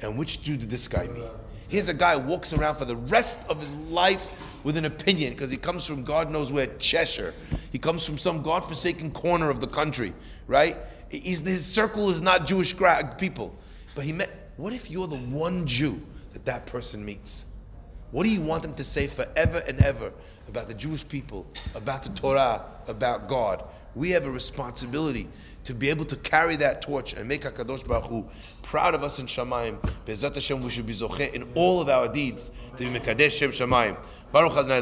and 0.02 0.18
which 0.18 0.44
Jew 0.44 0.58
did 0.58 0.70
this 0.70 0.88
guy 0.88 1.08
meet? 1.08 1.24
Here's 1.68 1.90
a 1.90 1.94
guy 1.94 2.16
walks 2.16 2.54
around 2.54 2.76
for 2.76 2.86
the 2.86 2.96
rest 2.96 3.40
of 3.50 3.60
his 3.60 3.76
life 3.76 4.34
with 4.64 4.78
an 4.78 4.86
opinion 4.86 5.34
because 5.34 5.52
he 5.52 5.58
comes 5.58 5.86
from 5.86 6.04
God 6.04 6.32
knows 6.32 6.52
where, 6.52 6.68
Cheshire. 6.78 7.34
He 7.72 7.80
comes 7.80 8.06
from 8.06 8.18
some 8.18 8.42
God-forsaken 8.42 9.12
corner 9.12 9.50
of 9.50 9.62
the 9.62 9.68
country, 9.68 10.14
right? 10.48 10.78
He's, 11.10 11.42
his 11.42 11.66
circle 11.66 12.10
is 12.10 12.22
not 12.22 12.46
Jewish 12.46 12.76
people, 13.18 13.56
but 13.94 14.04
he 14.04 14.12
met. 14.12 14.52
What 14.58 14.74
if 14.74 14.90
you're 14.90 15.08
the 15.08 15.18
one 15.18 15.66
Jew 15.68 16.02
that 16.34 16.46
that 16.46 16.66
person 16.66 17.04
meets? 17.04 17.46
What 18.12 18.26
do 18.26 18.32
you 18.32 18.42
want 18.42 18.64
them 18.64 18.74
to 18.76 18.84
say 18.84 19.08
forever 19.08 19.64
and 19.68 19.80
ever 19.80 20.14
about 20.48 20.68
the 20.68 20.74
Jewish 20.74 21.08
people, 21.08 21.46
about 21.74 22.04
the 22.04 22.10
Torah, 22.10 22.64
about 22.88 23.28
God? 23.28 23.64
We 23.96 24.12
have 24.12 24.26
a 24.26 24.32
responsibility 24.32 25.28
to 25.66 25.74
be 25.74 25.90
able 25.90 26.06
to 26.06 26.16
carry 26.16 26.56
that 26.56 26.82
torch 26.82 27.14
and 27.14 27.28
make 27.28 27.42
HaKadosh 27.42 27.88
Baruch 27.88 28.06
Hu 28.06 28.26
proud 28.62 28.96
of 28.96 29.04
us 29.04 29.20
in 29.20 29.26
Shamayim. 29.26 29.82
Be'ezat 30.06 30.36
Hashem, 30.36 30.62
we 30.62 30.70
should 30.70 30.88
be 30.88 30.94
zoche 30.94 31.34
in 31.34 31.44
all 31.56 31.82
of 31.82 31.90
our 31.90 32.08
deeds 32.08 32.52
to 32.78 32.84
be 32.84 33.00
Mekadesh 33.00 33.32
Shem 33.38 33.52
Shamayim. 33.52 33.98
Baruch 34.32 34.54
Adonai 34.54 34.82